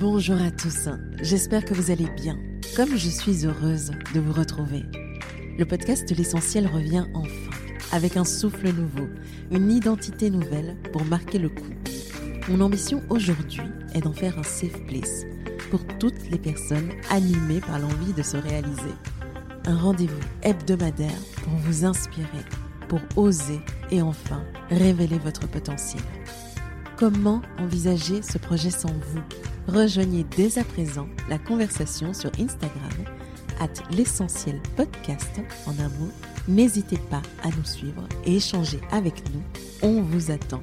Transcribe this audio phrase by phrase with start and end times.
[0.00, 0.88] Bonjour à tous,
[1.20, 2.38] j'espère que vous allez bien.
[2.74, 4.82] Comme je suis heureuse de vous retrouver.
[5.58, 7.50] Le podcast l'essentiel revient enfin,
[7.92, 9.08] avec un souffle nouveau,
[9.50, 11.74] une identité nouvelle pour marquer le coup.
[12.48, 13.60] Mon ambition aujourd'hui
[13.92, 15.26] est d'en faire un safe place
[15.70, 18.94] pour toutes les personnes animées par l'envie de se réaliser.
[19.66, 22.46] Un rendez-vous hebdomadaire pour vous inspirer,
[22.88, 23.60] pour oser
[23.90, 26.02] et enfin révéler votre potentiel.
[27.00, 29.22] Comment envisager ce projet sans vous?
[29.68, 32.92] Rejoignez dès à présent la conversation sur Instagram
[33.58, 36.10] at l'essentiel podcast en un mot.
[36.46, 39.40] N'hésitez pas à nous suivre et échanger avec nous.
[39.80, 40.60] On vous attend.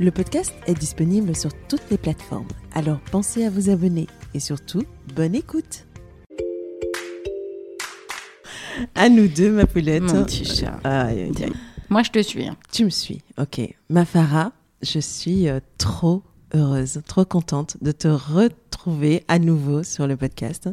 [0.00, 4.82] Le podcast est disponible sur toutes les plateformes, alors pensez à vous abonner et surtout,
[5.14, 5.86] bonne écoute.
[8.96, 10.02] À nous deux, ma poulette.
[10.02, 10.80] Mon petit chat.
[10.82, 11.52] Aïe, aïe, aïe.
[11.88, 12.48] Moi, je te suis.
[12.48, 12.56] hein.
[12.72, 13.60] Tu me suis, ok.
[13.90, 14.50] Ma Farah,
[14.82, 16.22] je suis euh, trop
[16.54, 20.68] heureuse, trop contente de te retrouver à nouveau sur le podcast.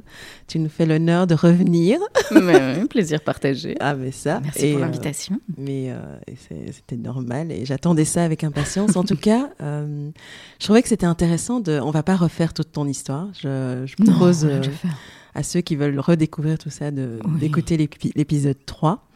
[0.48, 2.00] Tu nous fais l'honneur de revenir.
[2.32, 3.76] Mais oui, plaisir partagé.
[3.80, 4.42] Ah, mais ça.
[4.44, 5.40] Merci et, pour euh, l'invitation.
[5.58, 6.18] mais euh,
[6.72, 8.96] c'était normal et j'attendais ça avec impatience.
[8.96, 10.10] En tout cas, euh,
[10.60, 11.80] je trouvais que c'était intéressant de.
[11.82, 13.28] On va pas refaire toute ton histoire.
[13.42, 14.48] Je, propose
[15.36, 17.40] à ceux qui veulent redécouvrir tout ça Oui.
[17.40, 19.08] d'écouter l'épi- l'épisode 3.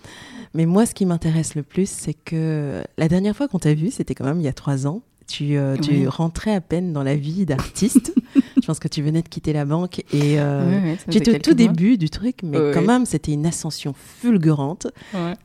[0.53, 3.89] Mais moi, ce qui m'intéresse le plus, c'est que la dernière fois qu'on t'a vu,
[3.91, 5.01] c'était quand même il y a trois ans.
[5.25, 6.07] Tu, euh, tu Oui.
[6.07, 8.13] rentrais à peine dans la vie d'artiste.
[8.61, 11.17] je pense que tu venais de quitter la banque et euh, Oui, oui, ça tu
[11.17, 11.73] étais au tout mois.
[11.73, 14.87] début du truc, mais quand même, c'était une ascension fulgurante.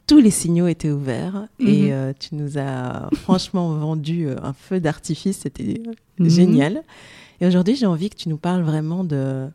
[0.06, 1.68] Tous les signaux étaient ouverts Mhm.
[1.68, 5.38] et euh, tu nous as franchement vendu un feu d'artifice.
[5.44, 5.80] C'était
[6.18, 6.28] Mhm.
[6.28, 6.82] génial.
[7.40, 9.46] Et aujourd'hui, j'ai envie que tu nous parles vraiment de,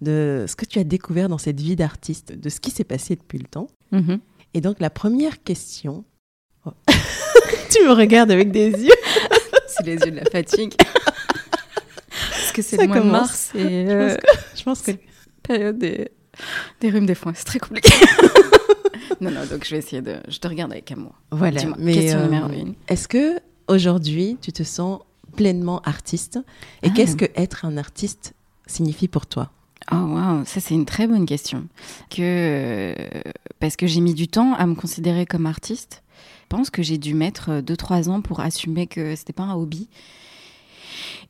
[0.00, 3.16] de ce que tu as découvert dans cette vie d'artiste, de ce qui s'est passé
[3.16, 3.66] depuis le temps.
[3.90, 4.20] Mhm.
[4.54, 6.04] Et donc, la première question.
[6.64, 6.70] Oh.
[7.70, 8.90] tu me regardes avec des yeux.
[9.66, 10.74] C'est les yeux de la fatigue.
[12.08, 14.16] Parce que c'est le mois de mars et euh,
[14.54, 14.92] Je pense que.
[15.42, 16.08] période des,
[16.80, 17.32] des rhumes des foins.
[17.34, 17.90] C'est très compliqué.
[19.20, 20.18] non, non, donc je vais essayer de.
[20.28, 21.14] Je te regarde avec amour.
[21.32, 21.60] Voilà.
[21.78, 22.74] Mais question euh, numéro une.
[22.86, 25.00] est-ce que aujourd'hui, tu te sens
[25.36, 26.38] pleinement artiste?
[26.84, 26.92] Et Ah.
[26.94, 28.34] qu'est-ce que être un artiste
[28.68, 29.50] signifie pour toi?
[29.92, 31.66] Oh waouh, ça c'est une très bonne question.
[32.10, 32.94] Que euh,
[33.60, 36.02] parce que j'ai mis du temps à me considérer comme artiste.
[36.42, 39.88] Je pense que j'ai dû mettre 2-3 ans pour assumer que c'était pas un hobby.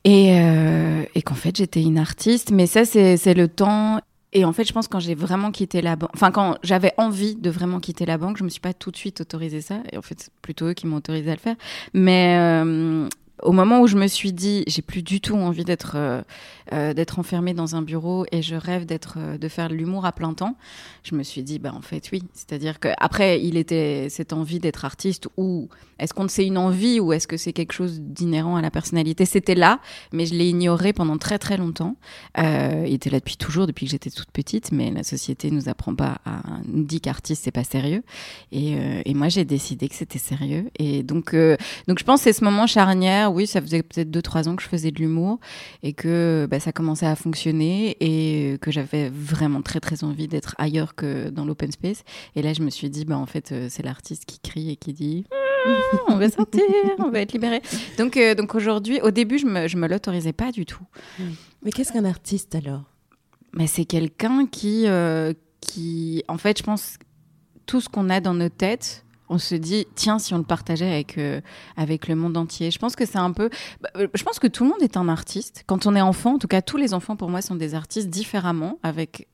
[0.05, 2.51] Et, euh, et qu'en fait j'étais une artiste.
[2.51, 4.01] Mais ça c'est le temps.
[4.37, 7.37] Et en fait, je pense quand j'ai vraiment quitté la banque, enfin quand j'avais envie
[7.37, 9.77] de vraiment quitter la banque, je me suis pas tout de suite autorisé ça.
[9.93, 11.55] Et en fait, c'est plutôt eux qui m'ont autorisé à le faire.
[11.95, 13.09] Mais euh,
[13.43, 16.23] au moment où je me suis dit, j'ai plus du tout envie d'être euh,
[16.73, 20.13] euh, enfermée dans un bureau et je rêve d'être euh, de faire de l'humour à
[20.13, 20.57] plein temps,
[21.03, 24.59] je me suis dit bah en fait oui, c'est-à-dire que après il était cette envie
[24.59, 25.69] d'être artiste ou
[25.99, 29.27] est-ce qu'on c'est une envie ou est-ce que c'est quelque chose d'inhérent à la personnalité?
[29.27, 29.81] C'était là,
[30.13, 31.97] mais je l'ai ignoré pendant très très longtemps.
[32.37, 35.95] Il était là depuis toujours, depuis que j'étais toute petite, mais la société nous apprend
[35.95, 38.03] pas à nous dit qu'artiste c'est pas sérieux
[38.51, 41.37] et, et moi j'ai décidé que c'était sérieux et donc
[41.87, 43.24] donc je pense que c'est ce moment charnière.
[43.31, 45.39] Oui, ça faisait peut-être deux trois ans que je faisais de l'humour
[45.83, 50.55] et que bah, ça commençait à fonctionner et que j'avais vraiment très très envie d'être
[50.59, 52.05] ailleurs que dans l'open space.
[52.37, 54.77] Et là, je me suis dit, bah en fait, euh, c'est l'artiste qui crie et
[54.77, 55.25] qui dit.
[55.67, 56.63] Ah, on va sortir,
[56.99, 57.63] on va être libéré.
[57.97, 60.85] Donc, euh, donc aujourd'hui, au début, je me, je me l'autorisais pas du tout.
[61.63, 62.83] Mais qu'est-ce qu'un artiste alors?
[63.55, 66.97] Mais c'est quelqu'un qui, euh, qui, en fait, je pense,
[67.67, 70.91] tout ce qu'on a dans nos têtes, on se dit, tiens, si on le partageait
[70.91, 71.41] avec, euh,
[71.77, 72.71] avec le monde entier.
[72.71, 73.49] Je pense que c'est un peu.
[73.81, 75.65] bah, euh, Je pense que tout le monde est un artiste.
[75.67, 78.09] Quand on est enfant, en tout cas, tous les enfants, pour moi, sont des artistes
[78.11, 79.27] différemment, avec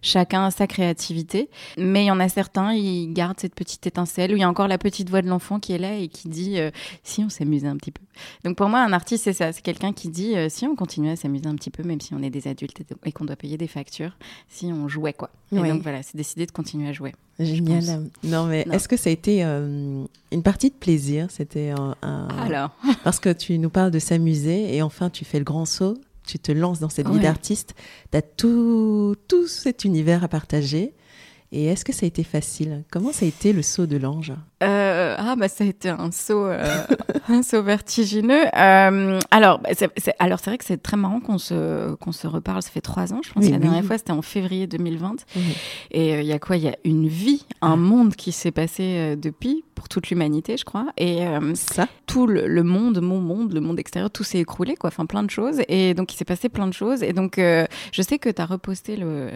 [0.00, 1.50] chacun sa créativité.
[1.76, 4.48] Mais il y en a certains, ils gardent cette petite étincelle, où il y a
[4.48, 6.70] encore la petite voix de l'enfant qui est là et qui dit, euh,
[7.02, 8.02] si on s'amusait un petit peu.
[8.44, 9.52] Donc pour moi, un artiste, c'est ça.
[9.52, 12.14] C'est quelqu'un qui dit, euh, si on continuait à s'amuser un petit peu, même si
[12.14, 14.16] on est des adultes et- et qu'on doit payer des factures,
[14.48, 15.30] si on jouait, quoi.
[15.52, 15.68] Et Oui.
[15.68, 17.12] donc voilà, c'est décidé de continuer à jouer.
[17.38, 18.08] Génial.
[18.24, 21.26] Non, mais est-ce que ça a été euh, une partie de plaisir?
[21.30, 22.70] C'était un, un- Alors.
[23.04, 26.38] Parce que tu nous parles de s'amuser et enfin tu fais le grand saut, tu
[26.38, 27.74] te lances dans cette vie d'artiste,
[28.10, 30.94] tu as tout, tout cet univers à partager.
[31.56, 32.84] Et est-ce que ça a été facile?
[32.90, 34.34] Comment ça a été le saut de l'ange?
[34.62, 36.82] Euh, ah bah ça a été un saut, euh,
[37.28, 38.44] un saut vertigineux.
[38.54, 42.26] Euh, alors, bah, c'est, alors c'est vrai que c'est très marrant qu'on se qu'on se
[42.26, 42.60] reparle.
[42.60, 43.42] Ça fait trois ans, je pense.
[43.42, 43.62] Oui, la oui.
[43.62, 45.16] dernière fois, c'était en février 2020.
[45.34, 45.42] Oui.
[45.92, 46.58] Et il y a quoi?
[46.58, 50.64] Il y a une vie, un monde qui s'est passé depuis pour toute l'humanité, je
[50.64, 50.86] crois.
[50.98, 51.20] Et
[51.54, 51.86] Ça?
[52.06, 54.88] tout le, le monde, mon monde, le monde extérieur, tout s'est écroulé, quoi.
[54.88, 55.60] Enfin, plein de choses.
[55.68, 57.02] Et donc, il s'est passé plein de choses.
[57.02, 59.28] Et donc, je sais que tu as reposté le,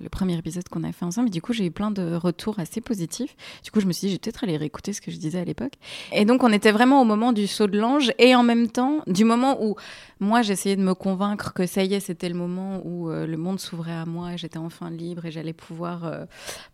[0.00, 1.26] le premier épisode qu'on a fait ensemble.
[1.28, 3.36] Et du coup, j'ai eu plein de retours assez positifs.
[3.62, 5.38] Du coup, je me suis dit, je vais peut-être aller réécouter ce que je disais
[5.38, 5.74] à l'époque.
[6.12, 9.02] Et donc, on était vraiment au moment du saut de l'ange et en même temps,
[9.06, 9.76] du moment où
[10.20, 13.36] moi, j'essayais de me convaincre que ça y est, c'était le moment où euh, le
[13.36, 16.24] monde s'ouvrait à moi, j'étais enfin libre et j'allais pouvoir euh,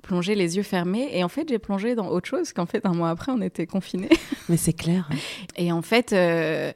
[0.03, 1.09] plonger les yeux fermés.
[1.12, 3.67] Et en fait, j'ai plongé dans autre chose qu'en fait, un mois après, on était
[3.67, 4.11] confinés.
[4.49, 5.09] Mais c'est clair.
[5.56, 6.73] Et en fait, euh,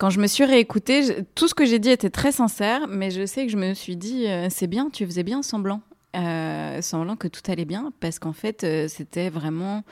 [0.00, 3.26] quand je me suis réécoutée, tout ce que j'ai dit était très sincère, mais je
[3.26, 5.82] sais que je me suis dit, euh, c'est bien, tu faisais bien semblant.
[6.16, 9.84] Euh, semblant que tout allait bien, parce qu'en fait, euh, c'était vraiment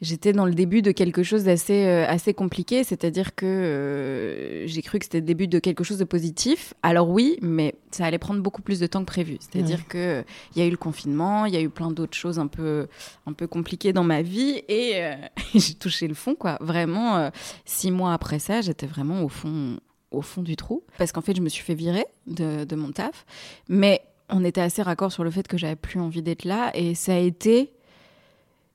[0.00, 4.82] j'étais dans le début de quelque chose d'assez euh, assez compliqué, c'est-à-dire que euh, j'ai
[4.82, 6.74] cru que c'était le début de quelque chose de positif.
[6.82, 9.36] Alors oui, mais ça allait prendre beaucoup plus de temps que prévu.
[9.38, 9.84] C'est-à-dire Ouais.
[9.88, 10.24] que
[10.56, 12.88] il y a eu le confinement, il y a eu plein d'autres choses un peu
[13.26, 15.02] un peu compliquées dans ma vie et
[15.54, 16.58] j'ai touché le fond quoi.
[16.60, 17.30] Vraiment
[17.64, 19.78] six mois après ça, j'étais vraiment au fond
[20.10, 22.90] au fond du trou parce qu'en fait, je me suis fait virer de, de mon
[22.90, 23.24] taf,
[23.68, 26.94] mais on était assez raccord sur le fait que j'avais plus envie d'être là et
[26.94, 27.72] ça a été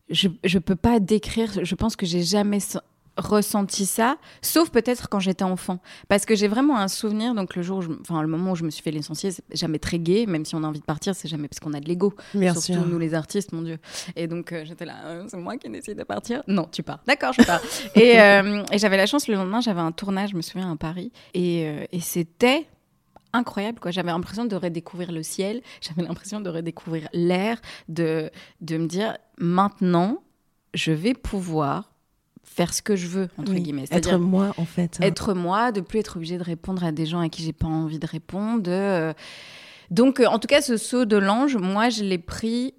[0.09, 1.63] je je peux pas décrire.
[1.63, 2.59] Je pense que j'ai jamais
[3.17, 7.33] ressenti ça, sauf peut-être quand j'étais enfant, parce que j'ai vraiment un souvenir.
[7.33, 9.43] Donc le jour, où je enfin le moment où je me suis fait licencier, c'est
[9.53, 11.79] jamais très gai, même si on a envie de partir, c'est jamais parce qu'on a
[11.79, 12.13] de l'ego.
[12.31, 12.85] Surtout sûr.
[12.85, 13.79] nous les artistes, mon dieu.
[14.15, 16.43] Et donc euh, j'étais là, euh, c'est moi qui décide de partir?
[16.47, 16.99] Non, tu pars.
[17.07, 17.61] D'accord, je pars.
[17.95, 20.75] et euh, et j'avais la chance le lendemain, j'avais un tournage, je me souviens à
[20.75, 22.67] Paris, et, et c'était
[23.33, 27.59] incroyable quoi j'avais l'impression de redécouvrir le ciel j'avais l'impression de redécouvrir l'air
[27.89, 28.29] de
[28.61, 30.21] de me dire maintenant
[30.73, 31.91] je vais pouvoir
[32.43, 34.97] faire ce que je veux entre Oui, guillemets Être moi, en fait.
[34.99, 35.05] hein.
[35.05, 37.67] être moi, de plus être obligée de répondre à des gens à qui j'ai pas
[37.67, 38.63] envie de répondre.
[38.71, 39.13] euh,
[39.91, 42.73] Donc, euh, en tout cas, ce saut de l'ange, moi, je l'ai pris,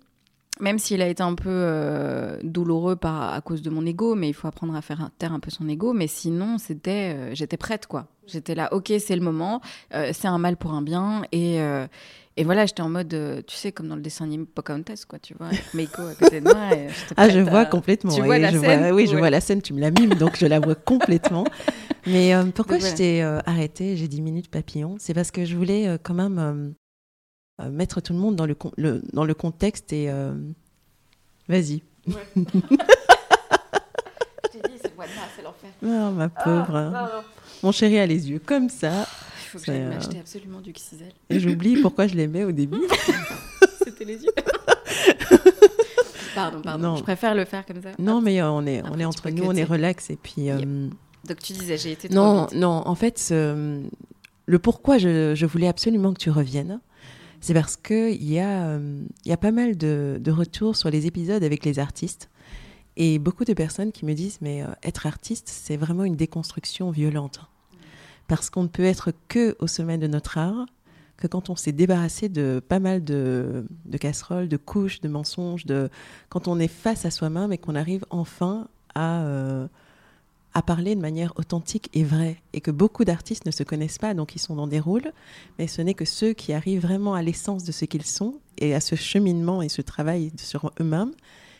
[0.60, 4.28] même s'il a été un peu euh, douloureux par, à cause de mon ego, mais
[4.28, 5.92] il faut apprendre à faire taire un peu son ego.
[5.92, 8.06] Mais sinon, c'était, euh, j'étais prête, quoi.
[8.28, 9.60] J'étais là, ok, c'est le moment,
[9.94, 11.60] euh, c'est un mal pour un bien, et.
[11.60, 11.86] euh,
[12.40, 15.18] et voilà, j'étais en mode, euh, tu sais, comme dans le dessin animé Pocahontas, quoi,
[15.18, 16.72] tu vois, avec Meiko à côté de moi.
[16.72, 18.14] et Ah, je vois à- complètement.
[18.14, 19.18] Tu oui, vois la je scène vois, Oui, je Ouais.
[19.18, 21.44] vois la scène, tu me la mimes, donc je la vois complètement.
[22.06, 24.94] Mais pourquoi Donc, je t'ai euh, arrêté, j'ai 10 minutes papillon?
[25.00, 26.74] C'est parce que je voulais quand même
[27.70, 30.08] mettre tout le monde dans le, con- le- dans le contexte et.
[31.48, 31.82] Vas-y.
[32.06, 32.18] Je
[34.52, 34.94] t'ai dit, c'est le
[35.36, 35.70] c'est l'enfer.
[35.82, 36.74] Oh, ma pauvre.
[36.76, 36.92] hein.
[36.94, 37.24] Ah,
[37.62, 39.06] Mon chéri a les yeux comme ça.
[39.46, 41.12] Il faut que j'aille euh, m'acheter absolument du Xisel.
[41.30, 42.78] Et j'oublie pourquoi je l'aimais au début.
[43.84, 44.32] C'était les yeux.
[46.34, 46.82] pardon, pardon.
[46.90, 46.96] Non.
[46.96, 47.90] Je préfère le faire comme ça.
[47.98, 50.10] Non, mais euh, on est, Après, on est entre nous, on est relax.
[50.10, 50.50] Et puis.
[50.50, 50.88] euh,
[51.26, 52.54] Donc tu disais, j'ai été trop Non, vite.
[52.58, 56.80] non, en fait, le pourquoi je, je voulais absolument que tu reviennes,
[57.40, 61.06] c'est parce qu'il y, a, il y a pas mal de, de retours sur les
[61.06, 62.30] épisodes avec les artistes.
[62.98, 66.90] Et beaucoup de personnes qui me disent, mais euh, être artiste, c'est vraiment une déconstruction
[66.90, 67.40] violente.
[68.26, 70.66] Parce qu'on ne peut être que au sommet de notre art
[71.16, 75.66] que quand on s'est débarrassé de pas mal de, de casseroles, de couches, de mensonges,
[75.66, 75.90] de,
[76.28, 79.66] quand on est face à soi-même et qu'on arrive enfin à, euh,
[80.54, 82.36] à parler de manière authentique et vraie.
[82.52, 85.12] Et que beaucoup d'artistes ne se connaissent pas, donc ils sont dans des rôles,
[85.58, 88.74] mais ce n'est que ceux qui arrivent vraiment à l'essence de ce qu'ils sont et
[88.74, 91.12] à ce cheminement et ce travail sur eux-mêmes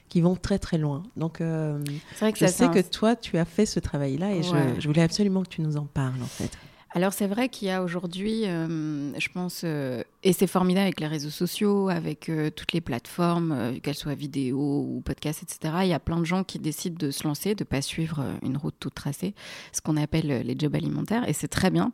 [0.08, 1.02] qui vont très très loin.
[1.16, 1.78] Donc euh,
[2.14, 4.87] C'est vrai que je ça, sais que toi, tu as fait ce travail-là et je,
[4.87, 6.50] voulais absolument que tu nous en parles en fait.
[6.93, 11.00] Alors c'est vrai qu'il y a aujourd'hui, euh, je pense, euh, et c'est formidable avec
[11.00, 15.75] les réseaux sociaux, avec euh, toutes les plateformes, qu'elles soient vidéo ou podcast, etc.
[15.82, 18.56] Il y a plein de gens qui décident de se lancer, de pas suivre une
[18.56, 19.35] route toute tracée,
[19.73, 21.93] ce qu'on appelle les jobs alimentaires, et c'est très bien.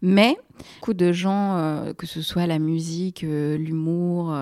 [0.00, 4.32] Mais beaucoup de gens, que ce soit la musique, l'humour,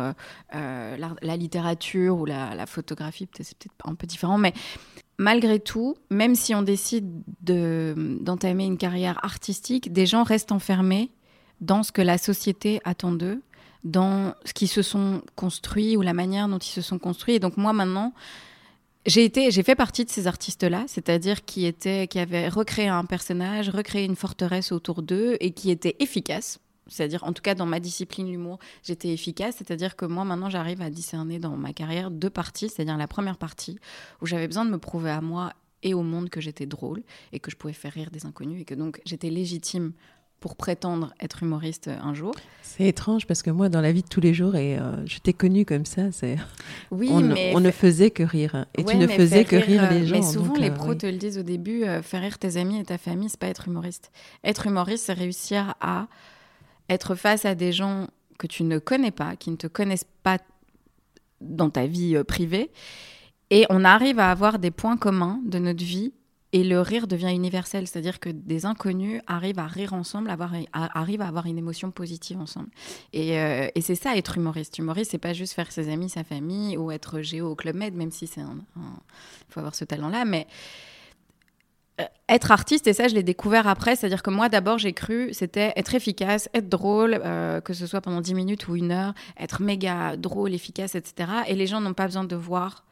[0.53, 4.53] la littérature ou la, la photographie, peut-être c'est peut-être un peu différent, mais
[5.19, 7.09] malgré tout, même si on décide
[7.43, 11.11] de- d'entamer une carrière artistique, des gens restent enfermés
[11.61, 13.43] dans ce que la société attend d'eux,
[13.85, 17.35] dans ce qu'ils se sont construits ou la manière dont ils se sont construits.
[17.35, 18.13] Et donc moi maintenant,
[19.07, 23.05] j'ai été, j'ai fait partie de ces artistes-là, c'est-à-dire qui étaient, qui avaient recréé un
[23.05, 26.59] personnage, recréé une forteresse autour d'eux et qui étaient efficaces.
[26.87, 29.57] C'est-à-dire, en tout cas, dans ma discipline, l'humour, j'étais efficace.
[29.59, 32.69] C'est-à-dire que moi, maintenant, j'arrive à discerner dans ma carrière deux parties.
[32.69, 33.79] C'est-à-dire la première partie
[34.21, 37.41] où j'avais besoin de me prouver à moi et au monde que j'étais drôle et
[37.41, 39.93] que je pouvais faire rire des inconnus et que donc j'étais légitime
[40.45, 42.35] pour prétendre être humoriste un jour.
[42.61, 45.19] C'est étrange parce que moi, dans la vie de tous les jours, et euh, je
[45.19, 46.37] t'ai connue comme ça, c'est
[46.91, 48.67] Oui, on, mais on ne faisait que rire.
[48.77, 50.17] Et Ouais, tu ne faisais que rire euh, les gens.
[50.17, 50.99] Mais souvent, donc, les euh, pros oui.
[50.99, 53.47] te le disent au début, euh, faire rire tes amis et ta famille, c'est pas
[53.47, 54.11] être humoriste.
[54.45, 56.09] Être humoriste, c'est réussir à
[56.89, 60.39] être face à des gens que tu ne connais pas, qui ne te connaissent pas
[61.41, 62.71] dans ta vie euh, privée.
[63.51, 66.13] Et on arrive à avoir des points communs de notre vie
[66.53, 71.21] et le rire devient universel, c'est-à-dire que des inconnus arrivent à rire ensemble, avoir, arrivent
[71.21, 72.69] à avoir une émotion positive ensemble.
[73.13, 74.79] Et, euh, et c'est ça être humoriste.
[74.79, 77.95] Humoriste, c'est pas juste faire ses amis, sa famille ou être géo au Club Med,
[77.95, 78.83] même si c'est un, il
[79.53, 80.47] faut avoir ce talent-là, mais
[82.29, 85.73] être artiste, et ça je l'ai découvert après, c'est-à-dire que moi d'abord j'ai cru c'était
[85.77, 89.63] être efficace, être drôle, euh, que ce soit pendant 10 minutes ou une heure, être
[89.63, 91.31] méga drôle, efficace, etc.
[91.47, 92.85] Et les gens n'ont pas besoin de voir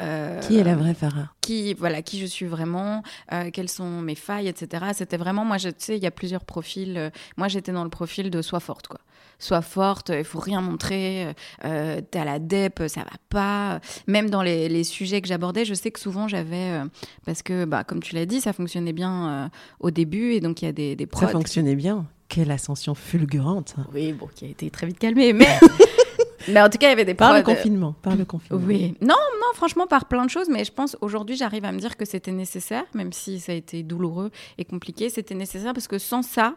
[0.00, 1.30] euh, qui est la vraie Farah?
[1.40, 3.02] Qui voilà, qui je suis vraiment,
[3.32, 4.86] euh, quelles sont mes failles, etc.
[4.94, 6.96] C'était vraiment moi, je, tu sais, il y a plusieurs profils.
[6.96, 9.00] Euh, moi, j'étais dans le profil de sois forte, quoi.
[9.40, 11.32] Sois forte, il faut rien montrer.
[11.62, 13.80] T'es à la dep, ça va pas.
[14.08, 16.80] Même dans les, les sujets que j'abordais, je sais que souvent j'avais
[17.24, 20.64] parce que bah comme tu l'as dit, ça fonctionnait bien au début et donc il
[20.64, 22.04] y a des, des Ça fonctionnait bien.
[22.26, 23.76] Quelle ascension fulgurante.
[23.94, 25.46] Oui, bon, qui a été très vite calmée, mais
[26.46, 27.94] Mais en tout cas, il y avait des Par le confinement.
[28.02, 28.62] Par le confinement.
[28.66, 28.94] Oui.
[29.00, 30.48] Non, non, franchement, par plein de choses.
[30.48, 33.54] Mais je pense aujourd'hui, j'arrive à me dire que c'était nécessaire, même si ça a
[33.54, 35.10] été douloureux et compliqué.
[35.10, 36.54] C'était nécessaire parce que sans ça,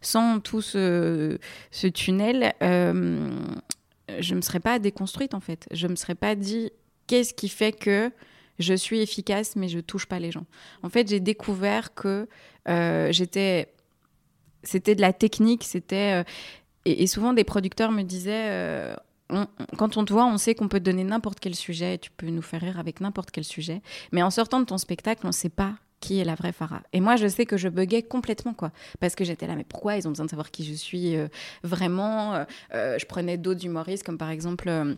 [0.00, 1.38] sans tout ce,
[1.70, 3.30] ce tunnel, euh,
[4.18, 5.68] je ne me serais pas déconstruite en fait.
[5.70, 6.70] Je ne me serais pas dit
[7.06, 8.10] qu'est-ce qui fait que
[8.58, 10.44] je suis efficace, mais je touche pas les gens.
[10.82, 12.28] En fait, j'ai découvert que
[12.68, 13.72] euh, j'étais
[14.62, 16.24] c'était de la technique, c'était euh,
[16.84, 18.94] et, souvent des producteurs me disaient
[19.76, 22.28] quand on te voit, on sait qu'on peut te donner n'importe quel sujet, tu peux
[22.28, 23.82] nous faire rire avec n'importe quel sujet.
[24.12, 26.82] Mais en sortant de ton spectacle, on ne sait pas qui est la vraie Farah.
[26.92, 28.72] Et moi, je sais que je buguais complètement, quoi.
[28.98, 31.28] Parce que j'étais là, mais pourquoi ils ont besoin de savoir qui je suis euh,
[31.62, 32.44] vraiment euh,
[32.74, 34.96] euh, Je prenais d'autres humoristes, comme par exemple.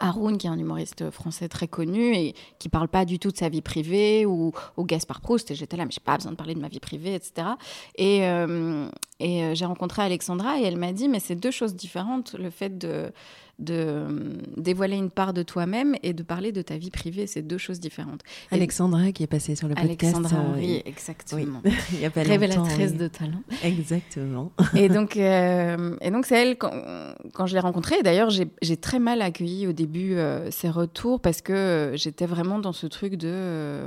[0.00, 3.36] Haroun, qui est un humoriste français très connu et qui parle pas du tout de
[3.36, 6.36] sa vie privée, ou, ou Gaspard Proust, et j'étais là, mais j'ai pas besoin de
[6.36, 7.48] parler de ma vie privée, etc.
[7.96, 8.20] Et,
[9.20, 12.78] et j'ai rencontré Alexandra et elle m'a dit, mais c'est deux choses différentes, le fait
[12.78, 13.12] de,
[13.58, 14.08] de euh,
[14.56, 17.26] dévoiler une part de toi-même et de parler de ta vie privée.
[17.26, 18.22] C'est deux choses différentes.
[18.50, 20.16] Alexandra qui est passée sur le podcast.
[20.16, 21.62] Alexandra euh, oui, exactement.
[22.16, 23.42] Révélatrice de talent.
[23.62, 24.52] Exactement.
[24.74, 26.72] Et donc, euh, et donc c'est elle, quand,
[27.32, 30.16] quand je l'ai rencontrée, d'ailleurs, j'ai très mal accueilli au début
[30.50, 33.86] ses retours parce que j'étais vraiment dans ce truc de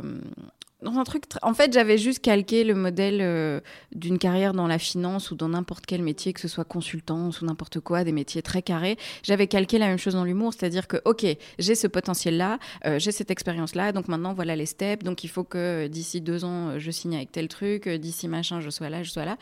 [0.86, 1.24] dans un truc.
[1.42, 3.60] En fait, j'avais juste calqué le modèle euh,
[3.94, 7.46] d'une carrière dans la finance ou dans n'importe quel métier, que ce soit consultant ou
[7.46, 8.98] n'importe quoi, des métiers très carrés.
[9.24, 11.25] J'avais calqué la même chose dans l'humour, c'est-à-dire que, ok,
[11.60, 15.04] j'ai ce potentiel-là, euh, j'ai cette expérience-là, donc maintenant voilà les steps.
[15.04, 18.70] Donc il faut que d'ici deux ans, je signe avec tel truc, d'ici machin, je
[18.70, 19.38] sois là, je sois là.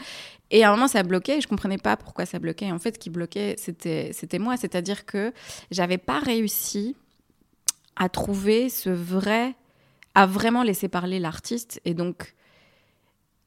[0.50, 1.41] Et à un moment, ça bloquait.
[1.41, 2.71] Je comprenais pas pourquoi ça bloquait.
[2.71, 5.33] En fait, ce qui bloquait, c'était moi, c'est-à-dire que
[5.71, 6.95] j'avais pas réussi
[7.95, 9.55] à trouver ce vrai
[10.15, 12.36] a vraiment laissé parler l'artiste et donc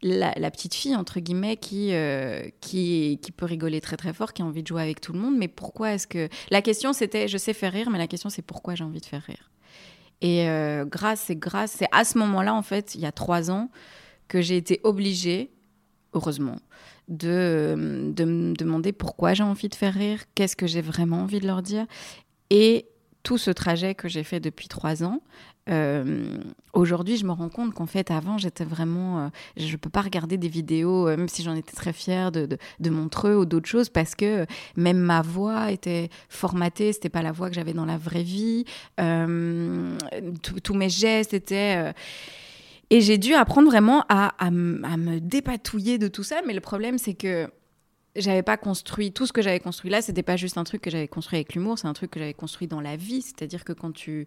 [0.03, 4.43] la, petite fille entre guillemets qui, euh, qui qui peut rigoler très très fort, qui
[4.43, 5.37] a envie de jouer avec tout le monde.
[5.37, 8.43] Mais pourquoi est-ce que la question c'était je sais faire rire, mais la question c'est
[8.43, 9.51] pourquoi j'ai envie de faire rire?
[10.21, 13.51] Et euh, grâce c'est grâce c'est à ce moment-là en fait il y a trois
[13.51, 13.71] ans
[14.29, 15.51] que j'ai été obligée
[16.13, 16.57] heureusement
[17.09, 21.41] de, de me demander pourquoi j'ai envie de faire rire, qu'est-ce que j'ai vraiment envie
[21.41, 21.87] de leur dire
[22.51, 22.87] et
[23.23, 25.21] tout ce trajet que j'ai fait depuis trois ans,
[25.69, 26.39] euh,
[26.73, 29.19] aujourd'hui, je me rends compte qu'en fait, avant, j'étais vraiment.
[29.21, 32.31] Euh, je ne peux pas regarder des vidéos, euh, même si j'en étais très fière
[32.31, 32.47] de,
[32.79, 34.47] de, Montreux ou d'autres choses, parce que
[34.77, 36.93] même ma voix était formatée.
[36.93, 38.65] C'était pas la voix que j'avais dans la vraie vie.
[40.63, 41.93] Tous mes gestes étaient.
[42.91, 46.43] et j'ai dû apprendre vraiment à, à, me dépatouiller de tout ça.
[46.47, 47.49] Mais le problème, c'est que
[48.15, 50.91] j'avais pas construit tout ce que j'avais construit là c'était pas juste un truc que
[50.91, 53.75] j'avais construit avec l'humour c'est un truc que j'avais construit dans la vie c'est-à-dire que
[53.75, 54.27] quand tu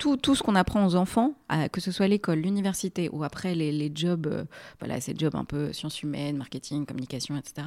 [0.00, 1.34] tout, tout ce qu'on apprend aux enfants,
[1.72, 4.44] que ce soit l'école, l'université ou après les, les jobs, euh,
[4.78, 7.66] voilà, ces jobs un peu sciences humaines, marketing, communication, etc.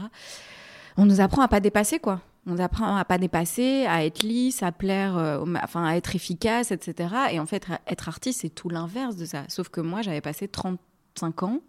[0.97, 2.21] On nous apprend à pas dépasser quoi.
[2.45, 6.15] On nous apprend à pas dépasser, à être lisse, à plaire, euh, enfin à être
[6.15, 7.13] efficace, etc.
[7.31, 9.43] Et en fait, être artiste, c'est tout l'inverse de ça.
[9.47, 11.59] Sauf que moi, j'avais passé 35 ans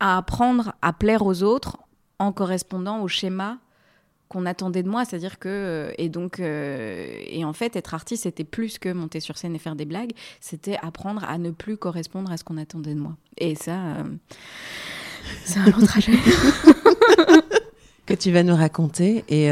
[0.00, 1.78] à apprendre à plaire aux autres
[2.18, 3.58] en correspondant au schéma
[4.32, 8.22] qu'on attendait de moi, c'est-à-dire que euh, et donc euh, et en fait être artiste
[8.22, 11.76] c'était plus que monter sur scène et faire des blagues, c'était apprendre à ne plus
[11.76, 13.14] correspondre à ce qu'on attendait de moi.
[13.36, 14.04] Et ça, euh,
[15.44, 16.12] c'est un long trajet
[18.06, 19.50] que tu vas nous raconter et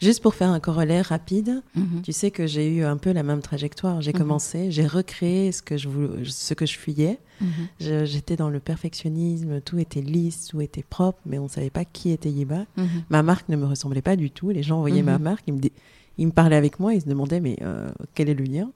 [0.00, 2.02] Juste pour faire un corollaire rapide, mhm.
[2.02, 4.00] tu sais que j'ai eu un peu la même trajectoire.
[4.00, 4.18] J'ai mhm.
[4.18, 5.88] commencé, j'ai recréé ce que je,
[6.24, 7.18] ce que je fuyais.
[7.40, 8.04] Mhm.
[8.04, 11.84] J'étais dans le perfectionnisme, tout était lisse, tout était propre, mais on ne savait pas
[11.84, 12.66] qui était Yiba.
[13.08, 14.50] Ma marque ne me ressemblait pas du tout.
[14.50, 15.60] Les gens voyaient ma marque, ils me,
[16.16, 18.70] il me parlait avec moi, il se demandait mais euh, quel est le lien?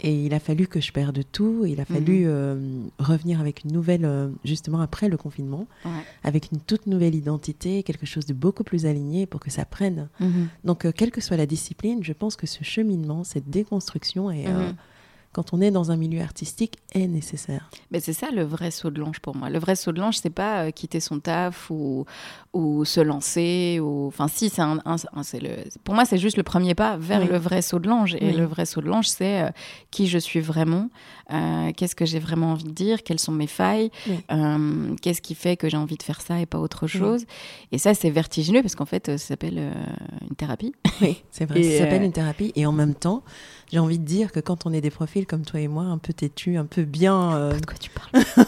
[0.00, 2.26] Et il a fallu que je perde tout, il a fallu mhm.
[2.26, 5.66] euh, revenir avec une nouvelle, euh, justement après le confinement,
[6.24, 10.08] avec une toute nouvelle identité, quelque chose de beaucoup plus aligné pour que ça prenne.
[10.20, 10.48] Mhm.
[10.64, 14.48] Donc quelle que soit la discipline, je pense que ce cheminement, cette déconstruction est...
[14.48, 14.74] Mhm
[15.34, 17.68] quand on est dans un milieu artistique, est nécessaire.
[17.90, 19.50] Mais c'est ça le vrai saut de l'ange pour moi.
[19.50, 22.06] Le vrai saut de l'ange, c'est pas euh, quitter son taf ou,
[22.52, 23.80] ou se lancer.
[23.82, 24.06] Ou...
[24.06, 24.78] Enfin, si, c'est un,
[25.22, 25.56] c'est le...
[25.82, 28.14] pour moi, c'est juste le premier pas vers le vrai saut de l'ange.
[28.20, 29.50] Et le vrai saut de l'ange, c'est euh,
[29.90, 30.88] qui je suis vraiment,
[31.32, 33.90] euh, qu'est-ce que j'ai vraiment envie de dire, quelles sont mes failles,
[35.02, 37.24] qu'est-ce qui fait que j'ai envie de faire ça et pas autre chose?
[37.72, 39.72] Et ça, c'est vertigineux parce qu'en fait, ça s'appelle
[40.28, 40.74] une thérapie.
[41.00, 42.52] Oui, c'est vrai, ça s'appelle une thérapie.
[42.54, 43.24] Et en même temps,
[43.74, 45.98] j'ai envie de dire que quand on est des profils comme toi et moi, un
[45.98, 47.34] peu têtus, un peu bien.
[47.34, 48.24] Euh, de quoi tu parles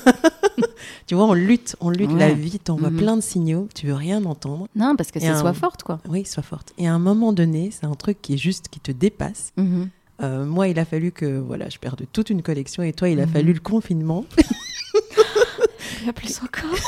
[1.06, 2.96] Tu vois, on lutte, on lutte la vie, on voit mhm.
[2.96, 4.68] plein de signaux, tu veux rien entendre.
[4.76, 6.00] Non, parce que c'est soit forte, quoi.
[6.08, 6.72] Oui, soit forte.
[6.78, 9.52] Et à un moment donné, c'est un truc qui est juste, qui te dépasse.
[9.56, 9.90] Mhm.
[10.22, 13.20] Euh, moi, il a fallu que voilà, je perde toute une collection et toi, il
[13.20, 13.32] a mhm.
[13.32, 14.24] fallu le confinement.
[16.00, 16.78] il y a plus encore.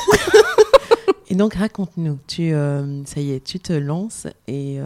[1.29, 2.19] et donc, raconte-nous.
[2.27, 4.79] Tu, euh, ça y est, tu te lances et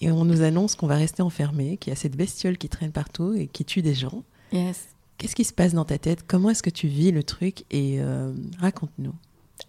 [0.00, 2.92] et on nous annonce qu'on va rester enfermé, qu'il y a cette bestiole qui traîne
[2.92, 4.24] partout et qui tue des gens.
[4.52, 4.88] Yes.
[5.18, 6.24] Qu'est-ce qui se passe dans ta tête?
[6.26, 7.64] Comment est-ce que tu vis le truc?
[7.70, 9.14] Et euh, raconte-nous.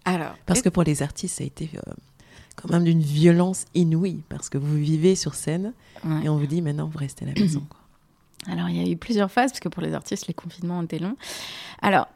[0.06, 1.92] Alors, parce que pour les artistes, ça a été euh,
[2.62, 5.72] quand même d'une violence inouïe, parce que vous vivez sur scène
[6.22, 7.62] et on vous dit maintenant vous restez à la maison.
[8.50, 10.82] Alors, il y a eu plusieurs phases, parce que pour les artistes, les confinements ont
[10.82, 11.16] été longs.
[11.80, 12.08] Alors,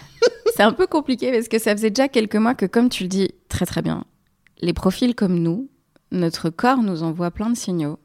[0.56, 3.08] c'est un peu compliqué parce que ça faisait déjà quelques mois que, comme tu le
[3.08, 4.04] dis très très bien,
[4.60, 5.68] les profils comme nous,
[6.12, 7.98] notre corps nous envoie plein de signaux.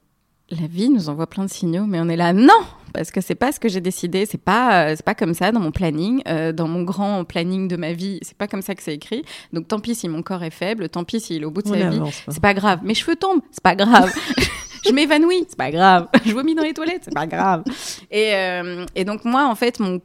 [0.49, 2.63] La vie nous envoie plein de signaux, mais on est là, non,
[2.93, 5.51] parce que c'est pas ce que j'ai décidé, c'est pas, euh, c'est pas comme ça
[5.51, 8.75] dans mon planning, euh, dans mon grand planning de ma vie, c'est pas comme ça
[8.75, 9.23] que c'est écrit.
[9.53, 11.67] Donc tant pis si mon corps est faible, tant pis s'il est au bout de
[11.67, 12.79] sa vie, c'est pas grave.
[12.83, 14.13] Mes cheveux tombent, c'est pas grave.
[14.85, 16.07] je m'évanouis, c'est pas grave.
[16.25, 17.63] je vomis dans les toilettes, c'est pas grave.
[18.11, 20.01] Et, euh, et donc moi, en fait, mon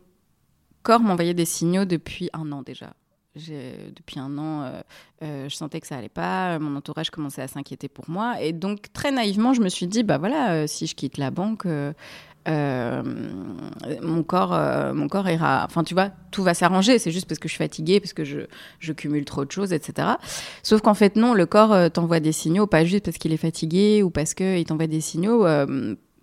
[0.83, 2.95] corps m'envoyait des signaux depuis un an déjà
[3.35, 4.81] depuis un an, euh,
[5.23, 6.59] euh, je sentais que ça allait pas.
[6.59, 8.41] Mon entourage commençait à s'inquiéter pour moi.
[8.41, 11.31] Et donc, très naïvement, je me suis dit, bah voilà, euh, si je quitte la
[11.31, 11.67] banque,
[12.47, 14.59] mon, corps,
[14.95, 15.65] mon corps ira.
[15.65, 16.99] Enfin, tu vois, tout va s'arranger.
[16.99, 18.41] C'est juste parce que je suis fatiguée, parce que je,
[18.79, 20.09] je cumule trop de choses, etc.
[20.63, 24.03] Sauf qu'en fait, non, le corps t'envoie des signaux, pas juste parce qu'il est fatigué
[24.03, 25.47] ou parce qu'il t'envoie des signaux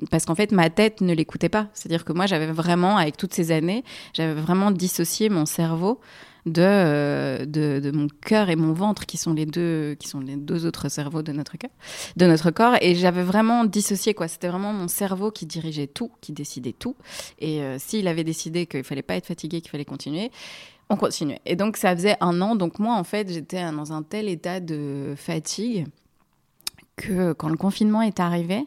[0.10, 1.68] parce qu'en fait, ma tête ne l'écoutait pas.
[1.74, 3.84] C'est-à-dire que moi, j'avais vraiment, avec toutes ces années,
[4.14, 6.00] j'avais vraiment dissocié mon cerveau
[6.48, 10.36] euh, de, de, mon cœur et mon ventre, qui sont les deux, qui sont les
[10.36, 11.56] deux autres cerveaux de notre
[12.16, 12.76] de notre corps.
[12.82, 14.28] Et j'avais vraiment dissocié, quoi.
[14.28, 16.96] C'était vraiment mon cerveau qui dirigeait tout, qui décidait tout.
[17.40, 20.32] Et euh, s'il avait décidé qu'il fallait pas être fatigué, qu'il fallait continuer,
[20.90, 21.42] on continuait.
[21.46, 22.56] Et donc, ça faisait un an.
[22.56, 25.88] Donc, moi, en fait, j'étais dans un tel état de fatigue
[26.96, 28.66] que quand le confinement est arrivé,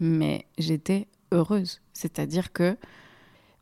[0.00, 1.80] mais j'étais heureuse.
[1.92, 2.76] C'est-à-dire que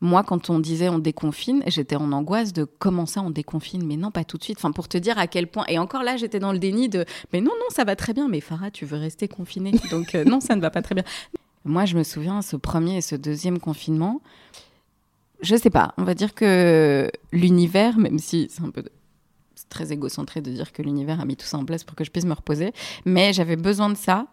[0.03, 3.97] moi, quand on disait on déconfine, j'étais en angoisse de comment ça on déconfine, mais
[3.97, 4.59] non, pas tout de suite.
[4.59, 5.65] Enfin, pour te dire à quel point.
[5.69, 8.29] Et encore là, j'étais dans le déni de mais non, non, ça va très bien.
[8.29, 9.71] Mais Farah, tu veux rester confinée.
[9.93, 11.05] Donc, euh, non, ça ne va pas très bien.
[11.65, 14.21] Moi, je me souviens, ce premier et ce deuxième confinement,
[15.41, 18.83] je sais pas, on va dire que l'univers, même si c'est un peu
[19.69, 22.11] très égocentré de dire que l'univers a mis tout ça en place pour que je
[22.11, 22.73] puisse me reposer,
[23.05, 24.27] mais j'avais besoin de ça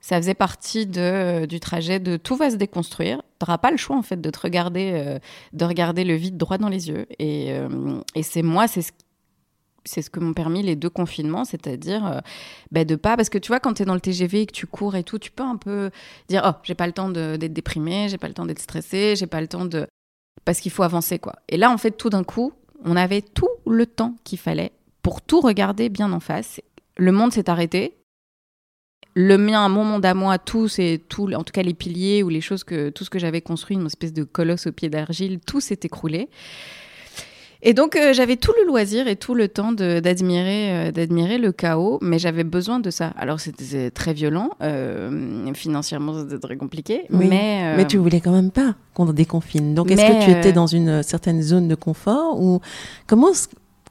[0.00, 3.18] ça faisait partie de, du trajet de tout va se déconstruire.
[3.38, 5.18] Tu n'auras pas le choix en fait de te regarder, euh,
[5.52, 7.06] de regarder le vide droit dans les yeux.
[7.18, 8.92] Et, euh, et c'est moi, c'est ce
[9.84, 12.20] c'est ce que m'ont permis les deux confinements, c'est-à-dire euh,
[12.70, 14.52] bah, de pas parce que tu vois quand tu es dans le TGV et que
[14.52, 15.90] tu cours et tout, tu peux un peu
[16.28, 19.26] dire oh j'ai pas le temps d'être déprimé, j'ai pas le temps d'être stressé, j'ai
[19.26, 19.86] pas le temps de
[20.44, 21.36] parce qu'il faut avancer quoi.
[21.48, 22.52] Et là en fait tout d'un coup
[22.84, 26.60] on avait tout le temps qu'il fallait pour tout regarder bien en face.
[26.96, 27.96] Le monde s'est arrêté,
[29.14, 32.28] le mien, mon monde à moi, tout, c'est tout, en tout cas les piliers ou
[32.28, 35.40] les choses que tout ce que j'avais construit, une espèce de colosse au pied d'argile,
[35.44, 36.28] tout s'est écroulé.
[37.60, 41.50] Et donc euh, j'avais tout le loisir et tout le temps d'admirer euh, d'admirer le
[41.50, 43.12] chaos, mais j'avais besoin de ça.
[43.18, 48.52] Alors c'était très violent, euh, financièrement c'était très compliqué, mais mais tu voulais quand même
[48.52, 49.74] pas qu'on déconfine.
[49.74, 52.60] Donc est-ce que tu étais dans une certaine zone de confort ou
[53.08, 53.32] comment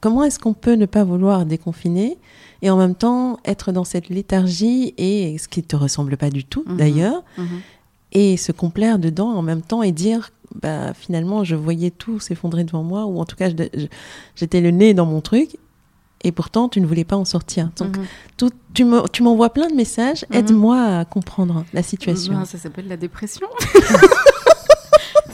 [0.00, 2.18] comment est-ce qu'on peut ne pas vouloir déconfiner
[2.62, 6.44] et en même temps être dans cette léthargie et ce qui te ressemble pas du
[6.44, 6.76] tout mhm.
[6.76, 7.60] d'ailleurs mhm.
[8.12, 10.30] et se complaire dedans en même temps et dire
[10.60, 13.48] bah finalement je voyais tout s'effondrer devant moi ou en tout cas
[14.34, 15.56] j'étais le nez dans mon truc
[16.24, 18.04] et pourtant tu ne voulais pas en sortir donc mhm.
[18.36, 23.46] tout, tu m'envoies plein de messages aide-moi à comprendre la situation ça s'appelle la dépression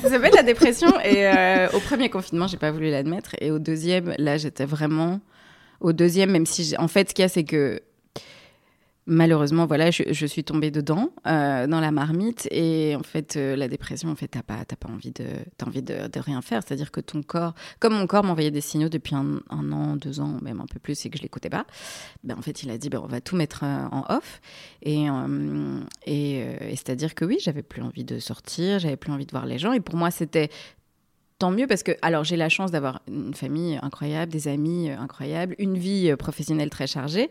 [0.05, 0.89] ça s'appelle la dépression.
[1.01, 3.35] Et euh, au premier confinement j'ai pas voulu l'admettre.
[3.41, 5.21] Et au deuxième là j'étais vraiment
[5.85, 7.81] au deuxième, même si, en fait, ce qu'il y a, c'est que
[9.07, 12.49] malheureusement, voilà, je, suis tombée dedans, euh, dans la marmite.
[12.51, 15.27] Et en fait, euh, la dépression, en fait, t'as pas, pas envie de,
[15.65, 16.63] envie de, rien faire.
[16.67, 20.39] C'est-à-dire que ton corps, comme mon corps m'envoyait des signaux depuis un, an, deux ans,
[20.43, 21.67] même un peu plus, et que je l'écoutais pas,
[22.23, 24.41] ben, en fait, il a dit, ben, on va tout mettre euh, en off.
[24.83, 25.07] Et,
[26.07, 29.47] et, et c'est-à-dire que oui, j'avais plus envie de sortir, j'avais plus envie de voir
[29.47, 29.73] les gens.
[29.73, 30.51] Et pour moi, c'était
[31.39, 35.55] tant mieux parce que, alors, j'ai la chance d'avoir une famille incroyable, des amis incroyables,
[35.59, 37.31] une vie professionnelle très chargée.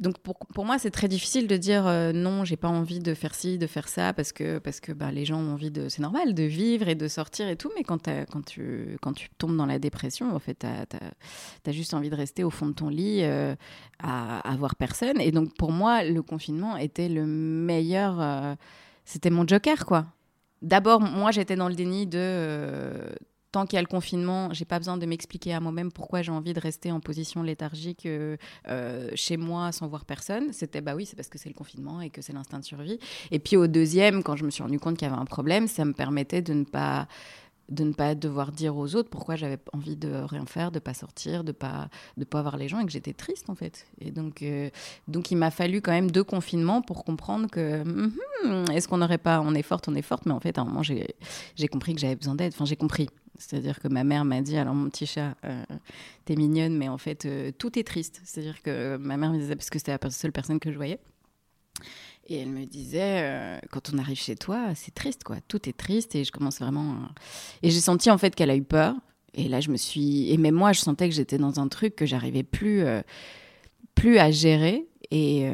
[0.00, 3.14] Donc pour, pour moi, c'est très difficile de dire euh, non, j'ai pas envie de
[3.14, 5.88] faire ci, de faire ça, parce que, parce que bah, les gens ont envie de.
[5.88, 9.28] C'est normal de vivre et de sortir et tout, mais quand, quand, tu, quand tu
[9.38, 12.72] tombes dans la dépression, en fait, tu as, juste envie de rester au fond de
[12.72, 13.54] ton lit euh,
[14.02, 15.20] à, voir personne.
[15.20, 18.20] Et donc pour moi, le confinement était le meilleur.
[18.20, 18.54] Euh,
[19.04, 20.06] c'était mon joker, quoi.
[20.62, 22.90] D'abord, moi, j'étais dans le déni de
[23.54, 26.32] tant qu'il y a le confinement, j'ai pas besoin de m'expliquer à moi-même pourquoi j'ai
[26.32, 28.36] envie de rester en position léthargique euh,
[28.66, 30.52] euh, chez moi sans voir personne.
[30.52, 32.98] C'était bah oui, c'est parce que c'est le confinement et que c'est l'instinct de survie.
[33.30, 35.68] Et puis au deuxième, quand je me suis rendu compte qu'il y avait un problème,
[35.68, 37.06] ça me permettait de ne pas
[37.68, 40.94] de ne pas devoir dire aux autres pourquoi j'avais envie de rien faire, de pas
[40.94, 43.86] sortir, de pas de pas voir les gens et que j'étais triste en fait.
[44.00, 44.70] Et donc euh,
[45.08, 49.18] donc il m'a fallu quand même deux confinements pour comprendre que mm-hmm, est-ce qu'on n'aurait
[49.18, 51.14] pas on est forte, on est forte, mais en fait à un moment j'ai
[51.56, 52.52] j'ai compris que j'avais besoin d'aide.
[52.54, 53.08] Enfin j'ai compris.
[53.36, 55.64] C'est-à-dire que ma mère m'a dit, alors mon petit chat, euh,
[56.24, 58.20] t'es mignonne, mais en fait, euh, tout est triste.
[58.24, 61.00] C'est-à-dire que ma mère me disait, parce que c'était la seule personne que je voyais.
[62.26, 65.36] Et elle me disait, euh, quand on arrive chez toi, c'est triste, quoi.
[65.46, 66.14] Tout est triste.
[66.14, 66.96] Et je commence vraiment.
[67.62, 68.94] Et j'ai senti, en fait, qu'elle a eu peur.
[69.34, 70.32] Et là, je me suis.
[70.32, 72.84] Et même moi, je sentais que j'étais dans un truc que j'arrivais plus,
[73.94, 74.86] plus à gérer.
[75.10, 75.50] Et,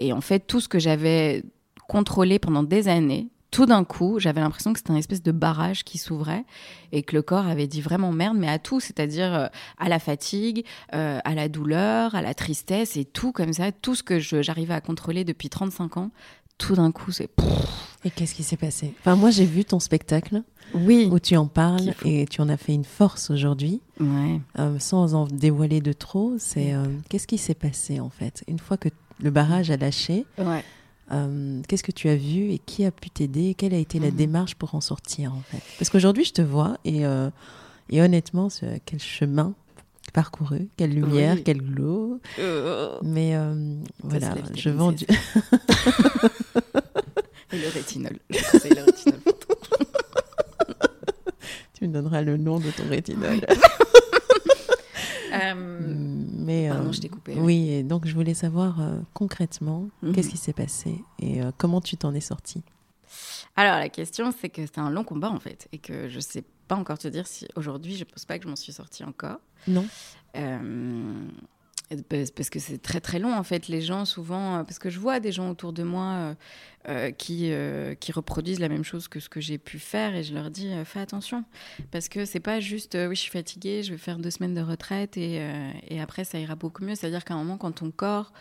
[0.00, 1.42] et en fait, tout ce que j'avais
[1.88, 5.84] contrôlé pendant des années, tout d'un coup, j'avais l'impression que c'était un espèce de barrage
[5.84, 6.44] qui s'ouvrait
[6.92, 9.46] et que le corps avait dit vraiment merde, mais à tout, c'est-à-dire euh,
[9.78, 13.94] à la fatigue, euh, à la douleur, à la tristesse et tout comme ça, tout
[13.94, 16.10] ce que j'arrivais à contrôler depuis 35 ans,
[16.58, 17.30] tout d'un coup, c'est.
[18.04, 18.94] Et qu'est-ce qui s'est passé?
[19.00, 20.42] Enfin, moi, j'ai vu ton spectacle.
[20.74, 21.08] Oui.
[21.10, 23.80] Où tu en parles et tu en as fait une force aujourd'hui.
[23.98, 24.40] Ouais.
[24.58, 26.74] Euh, sans en dévoiler de trop, c'est
[27.08, 28.44] qu'est-ce qui s'est passé en fait?
[28.46, 28.88] Une fois que
[29.20, 30.26] le barrage a lâché.
[30.38, 30.64] Ouais
[31.12, 33.54] euh, qu'est-ce que tu as vu et qui a pu t'aider?
[33.54, 34.16] Quelle a été la mhm.
[34.16, 35.62] démarche pour en sortir en fait?
[35.78, 37.30] Parce qu'aujourd'hui, je te vois et, euh,
[37.90, 38.48] et honnêtement,
[38.84, 39.54] quel chemin
[40.12, 42.20] parcouru, quelle lumière, quel glow.
[42.38, 43.34] Euh, Mais
[44.02, 45.04] voilà, je vends du.
[47.52, 48.18] et le rétinol.
[48.30, 48.86] le rétinol.
[51.74, 53.40] tu me donneras le nom de ton rétinol.
[55.32, 57.34] Euh, mais, Pardon, euh, je t'ai coupé.
[57.38, 60.12] Oui, et donc je voulais savoir euh, concrètement mhm.
[60.12, 62.62] qu'est-ce qui s'est passé et comment tu t'en es sortie?
[63.56, 66.44] Alors la question, c'est que c'est un long combat en fait et que je sais
[66.68, 69.38] pas encore te dire si aujourd'hui, je pense pas que je m'en suis sortie encore.
[69.66, 69.84] Non.
[72.36, 73.66] Parce que c'est très très long en fait.
[73.66, 76.34] Les gens souvent, euh, parce que je vois des gens autour de moi euh,
[76.88, 77.52] euh, qui,
[77.98, 80.70] qui reproduisent la même chose que ce que j'ai pu faire et je leur dis
[80.84, 81.44] fais attention
[81.90, 84.60] parce que c'est pas juste oui je suis fatiguée, je vais faire deux semaines de
[84.60, 85.44] retraite et,
[85.88, 86.94] et après ça ira beaucoup mieux.
[86.94, 88.32] C'est-à-dire qu'à un moment quand ton corps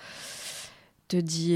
[1.08, 1.56] te dit,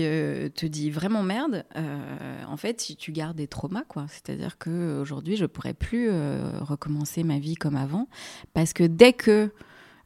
[0.55, 4.07] te dit vraiment merde, en fait, si tu gardes des traumas, quoi.
[4.09, 6.09] C'est-à-dire qu'aujourd'hui, je pourrais plus
[6.61, 8.07] recommencer ma vie comme avant,
[8.55, 9.51] parce que dès que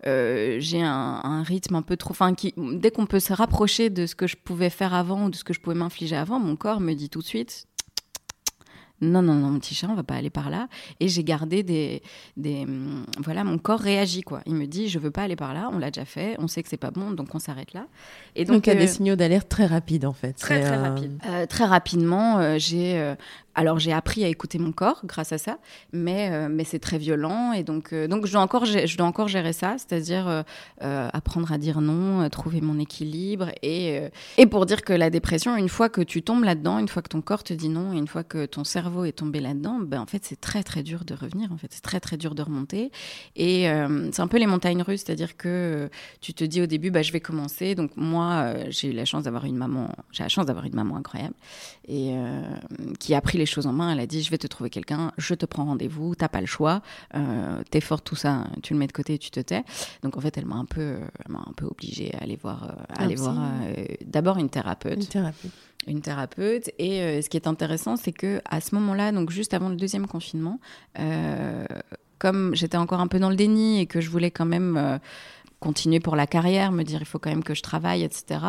[0.08, 2.12] euh, j'ai un, rythme un peu trop.
[2.12, 5.36] Enfin, dès qu'on peut se rapprocher de ce que je pouvais faire avant ou de
[5.36, 7.68] ce que je pouvais m'infliger avant, mon corps me dit tout de suite
[9.00, 10.70] non, non, non, mon petit chat, on va pas aller par là.
[11.00, 12.02] Et j'ai gardé des,
[12.36, 14.42] des, hum, voilà, mon corps réagit quoi.
[14.48, 15.70] Il me dit, je veux pas aller par là.
[15.72, 16.36] On l'a déjà fait.
[16.40, 17.86] On sait que c'est pas bon, donc on s'arrête là.
[18.36, 20.34] Et donc, il y a des euh, signaux d'alerte très rapides en fait.
[20.34, 21.22] Très très euh, rapide.
[21.48, 23.16] très rapidement, j'ai
[23.58, 25.58] alors j'ai appris à écouter mon corps grâce à ça,
[25.92, 29.08] mais, euh, mais c'est très violent et donc, euh, donc je, dois encore, je dois
[29.08, 34.00] encore gérer ça, c'est-à-dire euh, apprendre à dire non, trouver mon équilibre et,
[34.38, 37.10] et pour dire que la dépression, une fois que tu tombes là-dedans, une fois que
[37.10, 40.06] ton corps te dit non, une fois que ton cerveau est tombé là-dedans, ben, en
[40.06, 42.92] fait c'est très très dur de revenir, en fait c'est très très dur de remonter
[43.36, 43.68] et
[44.12, 45.90] c'est un peu les montagnes russes, c'est-à-dire que
[46.22, 49.24] tu te dis au début bah, je vais commencer, donc moi j'ai eu la chance
[49.24, 51.34] d'avoir une maman, j'ai la chance d'avoir une maman incroyable
[51.88, 52.14] et
[53.00, 53.92] qui a pris les choses en main.
[53.92, 56.48] Elle a dit Je vais te trouver quelqu'un, je te prends rendez-vous, t'as pas le
[56.48, 56.82] choix,
[57.16, 59.64] euh, t'es forte, tout ça, tu le mets de côté et tu te tais.
[60.04, 60.98] Donc en fait, elle m'a un peu,
[61.30, 65.00] un peu obligée à aller voir, euh, aller voir euh, d'abord une thérapeute.
[65.00, 65.52] Une thérapeute.
[65.88, 66.70] Une thérapeute.
[66.80, 70.06] Et ce qui est intéressant, c'est que à ce moment-là, donc juste avant le deuxième
[70.06, 70.60] confinement,
[72.20, 75.00] comme j'étais encore un peu dans le déni et que je voulais quand même
[75.60, 78.40] continuer pour la carrière, me dire il faut quand même que je travaille, etc.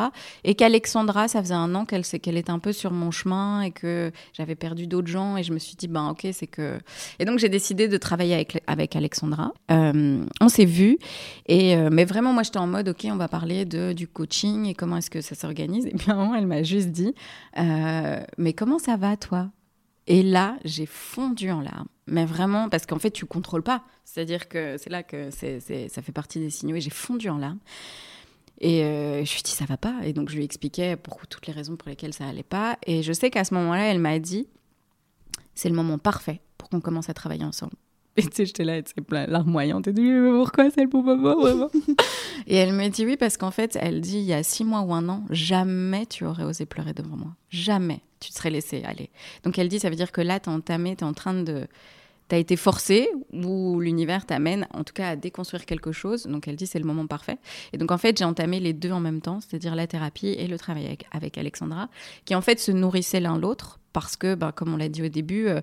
[0.45, 3.71] Et qu'Alexandra, ça faisait un an qu'elle qu'elle était un peu sur mon chemin et
[3.71, 6.79] que j'avais perdu d'autres gens et je me suis dit ben ok c'est que
[7.19, 9.53] et donc j'ai décidé de travailler avec avec Alexandra.
[9.71, 10.99] Euh, on s'est vu
[11.47, 14.67] et euh, mais vraiment moi j'étais en mode ok on va parler de du coaching
[14.67, 17.15] et comment est-ce que ça s'organise et moment elle m'a juste dit
[17.59, 19.49] euh, mais comment ça va toi?
[20.11, 21.87] Et là, j'ai fondu en larmes.
[22.07, 23.85] Mais vraiment, parce qu'en fait, tu contrôles pas.
[24.07, 26.77] C'est-à-dire que c'est là que ça fait partie des signaux.
[26.77, 27.59] Et j'ai fondu en larmes.
[28.59, 29.97] Et euh, je lui ai dit, ça va pas.
[30.05, 32.79] Et donc, je lui expliquais pour toutes les raisons pour lesquelles ça allait pas.
[32.87, 34.49] Et je sais qu'à ce moment-là, elle m'a dit,
[35.55, 37.75] c'est le moment parfait pour qu'on commence à travailler ensemble.
[38.19, 41.37] Et tu sais, j'étais là, tu sais, larmoyante et tout, mais pourquoi c'est le moment,
[41.37, 41.71] vraiment?
[42.49, 44.81] Et elle me dit oui, parce qu'en fait, elle dit, il y a six mois
[44.81, 47.37] ou un an, jamais tu aurais osé pleurer devant moi.
[47.51, 49.11] Jamais tu te serais laissé aller.
[49.45, 51.35] Donc elle dit, ça veut dire que là, tu as entamé, tu es en train
[51.35, 51.67] de...
[52.29, 56.27] Tu as été forcé, ou l'univers t'amène en tout cas à déconstruire quelque chose.
[56.27, 57.39] Donc elle dit, c'est le moment parfait.
[57.73, 60.47] Et donc en fait, j'ai entamé les deux en même temps, c'est-à-dire la thérapie et
[60.47, 61.89] le travail avec, Alexandra,
[62.25, 65.09] qui en fait se nourrissaient l'un l'autre, parce que, ben, comme on l'a dit au
[65.09, 65.61] début, euh,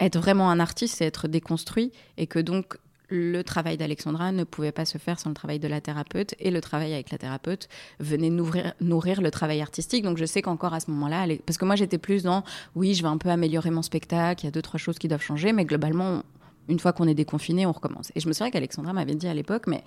[0.00, 2.78] être vraiment un artiste, c'est être déconstruit et que donc
[3.08, 6.50] le travail d'Alexandra ne pouvait pas se faire sans le travail de la thérapeute et
[6.50, 7.68] le travail avec la thérapeute
[8.00, 10.02] venait nourrir, nourrir le travail artistique.
[10.02, 13.02] Donc je sais qu'encore à ce moment-là, parce que moi j'étais plus dans oui, je
[13.02, 15.52] vais un peu améliorer mon spectacle, il y a deux, trois choses qui doivent changer,
[15.52, 16.22] mais globalement,
[16.68, 18.10] une fois qu'on est déconfiné, on recommence.
[18.14, 19.84] Et je me souviens qu'Alexandra m'avait dit à l'époque, mais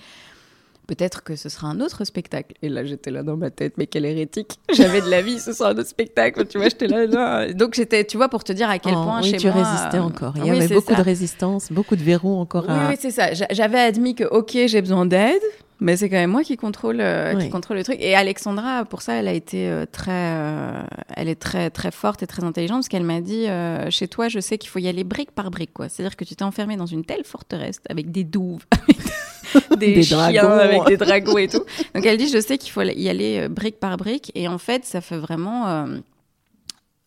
[0.88, 2.56] peut-être que ce sera un autre spectacle.
[2.62, 4.60] Et là, j'étais là dans ma tête, mais quelle hérétique.
[4.73, 6.45] J'avais de la vie, ce sera un autre spectacle.
[6.47, 9.21] Tu vois, j'étais là, Donc, j'étais, tu vois, pour te dire à quel oh, point
[9.21, 10.34] oui, chez tu résistais encore.
[10.38, 13.34] Il y avait beaucoup de résistance, beaucoup de verrous encore oui, Oui, c'est ça.
[13.52, 15.41] J'avais admis que, OK, j'ai besoin d'aide.
[15.80, 17.97] Mais c'est quand même moi qui contrôle, euh, qui contrôle le truc.
[18.00, 20.82] Et Alexandra, pour ça, elle a été euh, très, euh,
[21.15, 23.45] elle est très, très forte et très intelligente parce qu'elle m'a dit,
[23.89, 25.89] chez toi, je sais qu'il faut y aller brique par brique, quoi.
[25.89, 28.65] C'est-à-dire que tu t'es enfermé dans une telle forteresse avec des douves,
[29.78, 30.52] des, chiens, dragons.
[30.52, 31.63] avec des dragons et tout.
[31.96, 34.32] Donc elle dit, je sais qu'il faut y aller brique par brique.
[34.36, 35.88] Et en fait, ça fait vraiment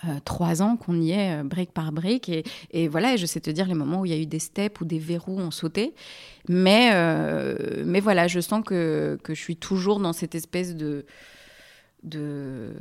[0.09, 2.29] euh, trois ans qu'on y est euh, brique par brique.
[2.29, 4.39] Et, et, voilà, je sais te dire les moments où il y a eu des
[4.39, 5.95] steps, où des verrous ont sauté.
[6.49, 11.05] Mais, euh, mais voilà, je sens que, que, je suis toujours dans cette espèce de,
[12.03, 12.73] de,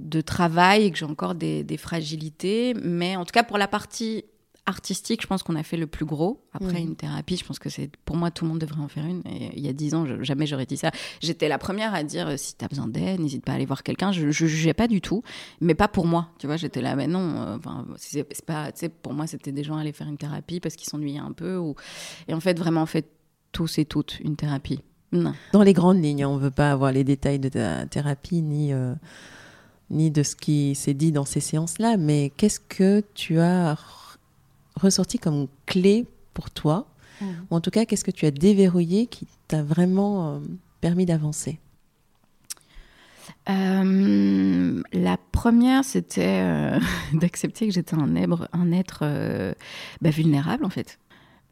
[0.00, 2.72] de travail et que j'ai encore des, des, fragilités.
[2.82, 4.24] Mais en tout cas, pour la partie
[4.66, 6.44] artistique, je pense qu'on a fait le plus gros.
[6.52, 9.04] Après, une thérapie, je pense que c'est pour moi, tout le monde devrait en faire
[9.04, 9.22] une.
[9.26, 10.90] Et il y a dix ans, jamais j'aurais dit ça.
[11.20, 13.82] J'étais la première à dire si tu as besoin d'aide, n'hésite pas à aller voir
[13.82, 14.12] quelqu'un.
[14.12, 15.22] Je ne jugeais pas du tout,
[15.60, 16.28] mais pas pour moi.
[16.38, 17.42] Tu vois, j'étais là, mais non.
[17.42, 18.70] Euh, enfin, c'est pas,
[19.02, 21.56] pour moi, c'était des gens à aller faire une thérapie parce qu'ils s'ennuyaient un peu.
[21.56, 21.74] Ou...
[22.28, 23.08] Et en fait, vraiment, en fait,
[23.50, 24.80] tous et toutes une thérapie.
[25.10, 25.34] Non.
[25.52, 28.72] Dans les grandes lignes, on ne veut pas avoir les détails de ta thérapie ni.
[28.72, 28.94] Euh,
[29.90, 33.76] ni de ce qui s'est dit dans ces séances-là, mais qu'est-ce que tu as
[34.74, 36.86] ressorti comme clé pour toi
[37.20, 37.26] mmh.
[37.50, 40.38] Ou en tout cas, qu'est-ce que tu as déverrouillé qui t'a vraiment euh,
[40.80, 41.58] permis d'avancer?
[43.48, 46.78] Euh, la première, c'était euh,
[47.12, 48.16] d'accepter que j'étais un,
[48.52, 49.54] un, être
[50.00, 50.98] bah, vulnérable, en fait.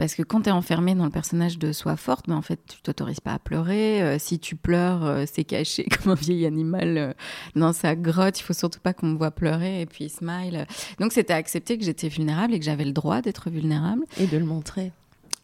[0.00, 2.42] Parce que quand tu es enfermé dans le personnage de Sois forte, mais ben, en
[2.42, 4.00] fait, tu t'autorises pas à pleurer.
[4.00, 7.12] Euh, si tu pleures, euh, c'est caché comme un vieil animal euh,
[7.54, 8.40] dans sa grotte.
[8.40, 10.66] Il faut surtout pas qu'on me voit pleurer et puis smile.
[11.00, 14.06] Donc, c'était accepter que j'étais vulnérable et que j'avais le droit d'être vulnérable.
[14.18, 14.90] Et de le montrer.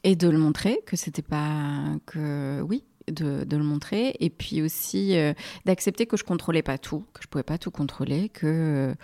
[0.04, 1.82] Et de le montrer, que c'était pas.
[2.06, 5.16] que Oui, de, de, le montrer et puis aussi
[5.66, 8.94] d'accepter que je contrôlais pas tout, que je pouvais pas tout contrôler, que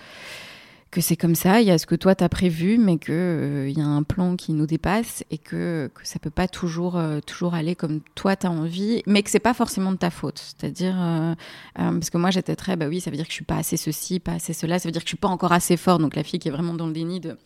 [0.92, 3.14] que c'est comme ça, il y a ce que toi tu as prévu, mais qu'il
[3.14, 6.98] euh, y a un plan qui nous dépasse et que, que ça peut pas toujours,
[6.98, 10.10] euh, toujours aller comme toi tu as envie, mais que c'est pas forcément de ta
[10.10, 10.38] faute.
[10.38, 11.34] C'est-à-dire, euh,
[11.74, 13.78] parce que moi j'étais très, bah oui, ça veut dire que je suis pas assez
[13.78, 16.02] ceci, pas assez cela, ça veut dire que je suis pas encore assez forte.
[16.02, 17.38] Donc la fille qui est vraiment dans le déni de.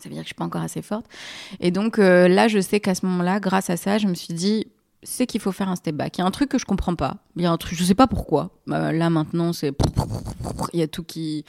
[0.00, 1.06] Ça veut dire que je suis pas encore assez forte.
[1.60, 4.66] Et donc là, je sais qu'à ce moment-là, grâce à ça, je me suis dit,
[5.04, 6.18] c'est qu'il faut faire un step back.
[6.18, 7.18] Il y a un truc que je comprends pas.
[7.36, 8.50] Il y a un truc, je sais pas pourquoi.
[8.66, 9.72] là maintenant, c'est
[10.72, 11.44] il y a tout qui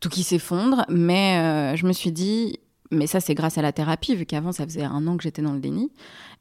[0.00, 0.84] tout qui s'effondre.
[0.88, 2.58] Mais euh, je me suis dit,
[2.90, 5.42] mais ça c'est grâce à la thérapie, vu qu'avant ça faisait un an que j'étais
[5.42, 5.90] dans le déni.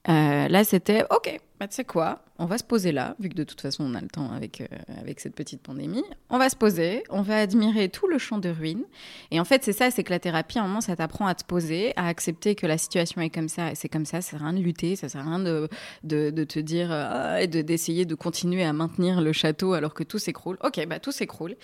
[0.09, 3.35] Euh, là c'était, ok, bah, tu sais quoi, on va se poser là, vu que
[3.35, 4.65] de toute façon on a le temps avec, euh,
[4.99, 6.03] avec cette petite pandémie.
[6.29, 8.83] On va se poser, on va admirer tout le champ de ruines.
[9.31, 11.35] Et en fait c'est ça, c'est que la thérapie, à un moment ça t'apprend à
[11.35, 14.31] te poser, à accepter que la situation est comme ça, et c'est comme ça, ça
[14.31, 15.69] sert à rien de lutter, ça sert à rien de,
[16.03, 20.03] de, de te dire, ah, et d'essayer de, continuer à maintenir le château alors que
[20.03, 20.57] tout s'écroule.
[20.63, 21.55] Ok, bah tout s'écroule.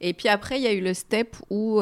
[0.00, 1.80] Et puis après il y a eu le step où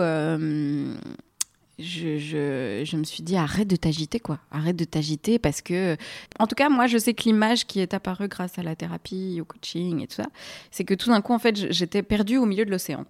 [1.79, 5.97] je, me suis dit arrête de t'agiter quoi, arrête de t'agiter parce que,
[6.39, 9.39] en tout cas moi je sais que l'image qui est apparue grâce à la thérapie,
[9.41, 10.27] au coaching et tout ça,
[10.71, 13.07] c'est que tout d'un coup en fait j'étais perdue au milieu de l'océan.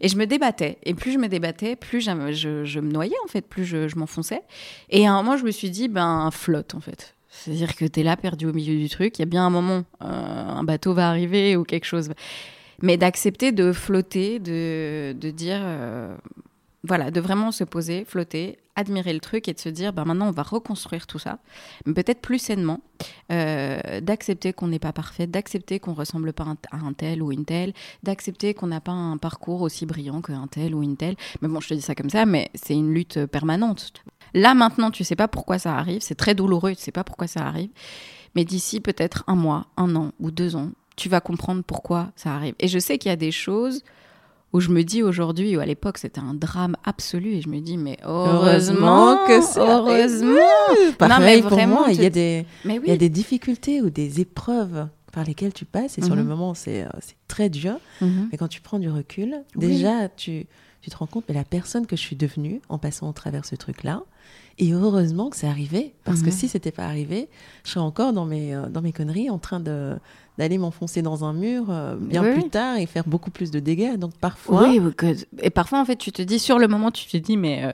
[0.00, 0.78] Et je me débattais.
[0.84, 2.10] Et plus je me débattais, plus je,
[2.80, 4.42] me noyais, en fait, plus je, je m'enfonçais.
[4.90, 8.00] Et à un moment, je me suis dit, ben, flotte, en fait C'est-à-dire que tu
[8.00, 10.64] es là perdu au milieu du truc, il y a bien un moment, euh, un
[10.64, 12.10] bateau va arriver ou quelque chose.
[12.82, 16.14] Mais d'accepter de flotter, de, de dire, euh,
[16.86, 20.28] voilà, de vraiment se poser, flotter, admirer le truc et de se dire, ben maintenant
[20.28, 21.38] on va reconstruire tout ça,
[21.86, 22.80] mais peut-être plus sainement,
[23.32, 27.46] euh, d'accepter qu'on n'est pas parfait, d'accepter qu'on ressemble pas à un tel ou une
[27.46, 31.16] telle, d'accepter qu'on n'a pas un parcours aussi brillant qu'un tel ou une telle.
[31.40, 33.92] Mais bon, je te dis ça comme ça, mais c'est une lutte permanente.
[34.34, 37.28] Là maintenant, tu sais pas pourquoi ça arrive, c'est très douloureux, tu sais pas pourquoi
[37.28, 37.70] ça arrive,
[38.34, 42.34] mais d'ici peut-être un mois, un an ou deux ans, tu vas comprendre pourquoi ça
[42.34, 42.54] arrive.
[42.58, 43.82] Et je sais qu'il y a des choses
[44.54, 47.58] où je me dis aujourd'hui, ou à l'époque c'était un drame absolu, et je me
[47.58, 50.38] dis mais heureusement, que c'est heureusement.
[50.96, 53.90] Pareil non, mais pour moi, il y a des, il y a des difficultés ou
[53.90, 56.28] des épreuves par lesquelles tu passes, et sur le mhm.
[56.28, 56.86] moment c'est
[57.26, 58.28] très dur, mhm.
[58.30, 60.46] mais quand tu prends du recul, déjà tu,
[60.82, 63.44] tu te rends compte, mais la personne que je suis devenue en passant au travers
[63.44, 64.04] ce truc-là,
[64.58, 66.32] et heureusement que c'est arrivé, parce que mhm.
[66.32, 67.28] si c'était pas arrivé,
[67.64, 69.94] je serais encore dans mes, euh, dans mes conneries en train de
[70.36, 73.96] d'aller m'enfoncer dans un mur euh, bien plus tard et faire beaucoup plus de dégâts.
[73.96, 74.68] Donc parfois.
[74.68, 74.80] Oui,
[75.40, 77.72] et parfois en fait, tu te dis sur le moment, tu te dis mais euh,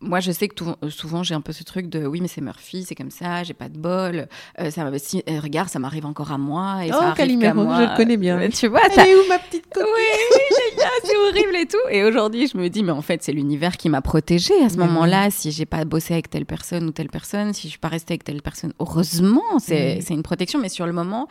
[0.00, 2.28] moi, je sais que tout, euh, souvent, j'ai un peu ce truc de oui, mais
[2.28, 4.28] c'est Murphy, c'est comme ça, j'ai pas de bol.
[4.60, 6.86] Euh, ça, si, euh, regarde, ça m'arrive encore à moi.
[6.86, 7.76] Et oh, ça Calimero, moi.
[7.76, 8.48] je le connais bien.
[8.54, 10.36] tu vois, Elle est où ma petite copine Oui,
[10.76, 11.88] oui, c'est horrible et tout.
[11.90, 14.76] Et aujourd'hui, je me dis, mais en fait, c'est l'univers qui m'a protégée à ce
[14.76, 15.30] moment-là.
[15.30, 18.12] Si j'ai pas bossé avec telle personne ou telle personne, si je suis pas restée
[18.12, 20.60] avec telle personne, heureusement, c'est une protection.
[20.60, 21.26] Mais sur le moment,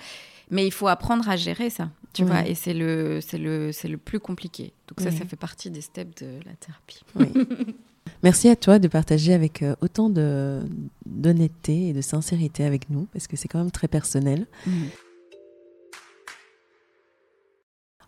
[0.50, 2.46] mais il faut apprendre à gérer ça, tu vois.
[2.46, 4.74] Et c'est le, c'est le, c'est le plus compliqué.
[4.90, 7.02] Donc ça, ça fait partie des steps de la thérapie.
[7.16, 7.28] Oui.
[8.24, 13.28] Merci à toi de partager avec euh, autant d'honnêteté et de sincérité avec nous, parce
[13.28, 14.48] que c'est quand même très personnel.
[14.66, 14.74] Mhm.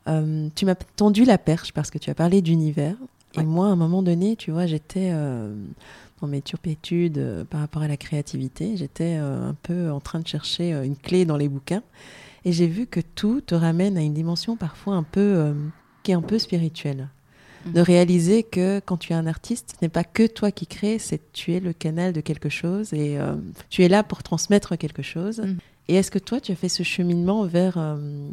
[0.07, 2.95] Euh, tu m'as tendu la perche parce que tu as parlé d'univers.
[3.35, 5.53] Et moi, à un moment donné, tu vois, j'étais euh,
[6.19, 8.75] dans mes turpétudes par rapport à la créativité.
[8.75, 11.83] J'étais un peu en train de chercher une clé dans les bouquins.
[12.43, 15.53] Et j'ai vu que tout te ramène à une dimension parfois un peu,
[16.01, 17.09] qui est un peu spirituelle.
[17.65, 20.97] De réaliser que quand tu es un artiste, ce n'est pas que toi qui crées,
[20.97, 23.35] c'est tu es le canal de quelque chose et euh,
[23.69, 25.39] tu es là pour transmettre quelque chose.
[25.39, 25.57] Mhm.
[25.89, 28.29] Et est-ce que toi, tu as fait ce cheminement vers euh,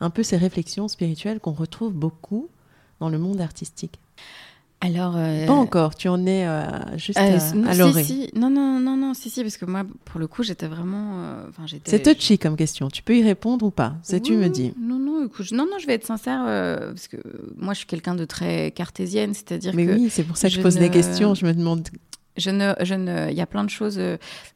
[0.00, 2.48] un peu ces réflexions spirituelles qu'on retrouve beaucoup
[3.00, 3.98] dans le monde artistique?
[4.84, 6.62] Alors, euh, Pas encore, tu en es euh,
[6.98, 8.04] juste euh, à, l'oreille.
[8.04, 11.24] Si, Non, non, non, non, si, si, parce que moi, pour le coup, j'étais vraiment.
[11.84, 12.88] c'est touchy comme question.
[12.88, 14.74] Tu peux y répondre ou pas C'est tu me dis.
[14.78, 17.16] Non, non, écoute, non, non, je vais être sincère, parce que
[17.56, 20.60] moi, je suis quelqu'un de très cartésienne, c'est-à-dire Mais oui, c'est pour ça que je,
[20.60, 21.34] pose des questions.
[21.34, 21.88] Je me demande.
[22.36, 23.98] Je ne, je ne, il y a plein de choses.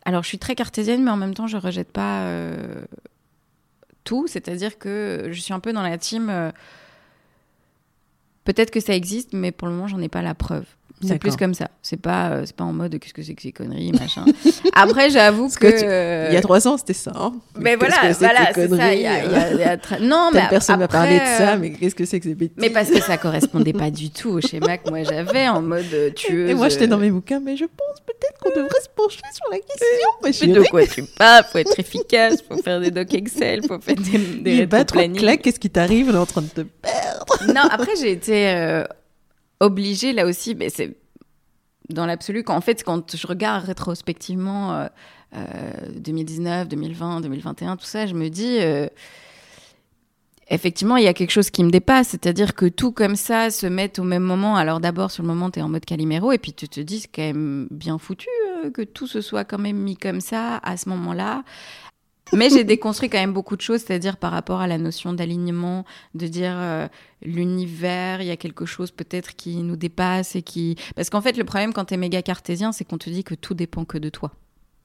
[0.04, 2.28] Alors, je suis très cartésienne, mais en même temps, je rejette pas
[4.04, 4.26] tout.
[4.26, 6.52] C'est-à-dire que je suis un peu dans la team
[8.48, 10.64] Peut-être que ça existe, mais pour le moment, j'en ai pas la preuve.
[11.06, 11.68] C'est plus comme ça.
[11.82, 14.24] C'est pas, euh, c'est pas en mode qu'est-ce que c'est que ces conneries, machin.
[14.74, 16.28] Après, j'avoue que.
[16.28, 17.12] Il y a trois ans, c'était ça.
[17.14, 17.34] Hein.
[17.58, 18.94] Mais, voilà, voilà, c'est ça.
[18.94, 20.42] Y a, y a, Non, mais.
[20.50, 22.56] Personne m'a parlé de ça, mais qu'est-ce que c'est que ces bêtises?
[22.58, 25.84] Mais parce que ça correspondait pas du tout au schéma que moi j'avais en mode
[25.92, 26.50] euh, tueuse.
[26.50, 29.50] Et moi, j'étais dans mes bouquins, mais je pense peut-être qu'on devrait se pencher sur
[29.50, 30.48] la question.
[30.48, 31.44] Mais de quoi tu parles?
[31.50, 34.18] Faut être efficace, faut faire des docs Excel, faut faire des.
[34.18, 37.26] des pas trop qu'est-ce qui t'arrive est en train de te perdre?
[37.48, 38.84] Non, après, j'ai été.
[39.60, 40.96] Obligé là aussi, mais c'est
[41.88, 44.88] dans l'absolu, en fait, quand je regarde rétrospectivement
[45.96, 48.88] 2019, 2020, 2021, tout ça, je me dis, euh,
[50.48, 53.66] effectivement, il y a quelque chose qui me dépasse, c'est-à-dire que tout comme ça se
[53.66, 54.56] met au même moment.
[54.56, 57.00] Alors d'abord, sur le moment, tu es en mode Calimero, et puis tu te dis,
[57.00, 58.28] c'est quand même bien foutu
[58.64, 61.42] euh, que tout se soit quand même mis comme ça à ce moment-là,
[62.32, 65.84] mais j'ai déconstruit quand même beaucoup de choses, c'est-à-dire par rapport à la notion d'alignement,
[66.14, 66.88] de dire euh,
[67.22, 70.76] l'univers, il y a quelque chose peut-être qui nous dépasse et qui...
[70.96, 73.34] Parce qu'en fait, le problème quand tu es méga cartésien, c'est qu'on te dit que
[73.34, 74.32] tout dépend que de toi.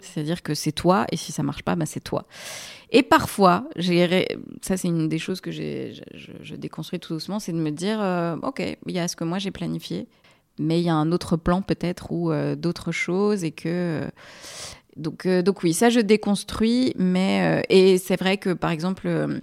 [0.03, 2.25] C'est-à-dire que c'est toi, et si ça marche pas, bah c'est toi.
[2.91, 3.69] Et parfois,
[4.62, 8.01] ça c'est une des choses que j'ai, je, déconstruis tout doucement, c'est de me dire,
[8.01, 10.08] euh, ok, il y a ce que moi j'ai planifié,
[10.60, 14.08] mais il y a un autre plan peut-être ou euh, d'autres choses, et que
[14.97, 19.08] donc, euh, donc oui, ça je déconstruis, mais euh, et c'est vrai que par exemple
[19.08, 19.39] euh,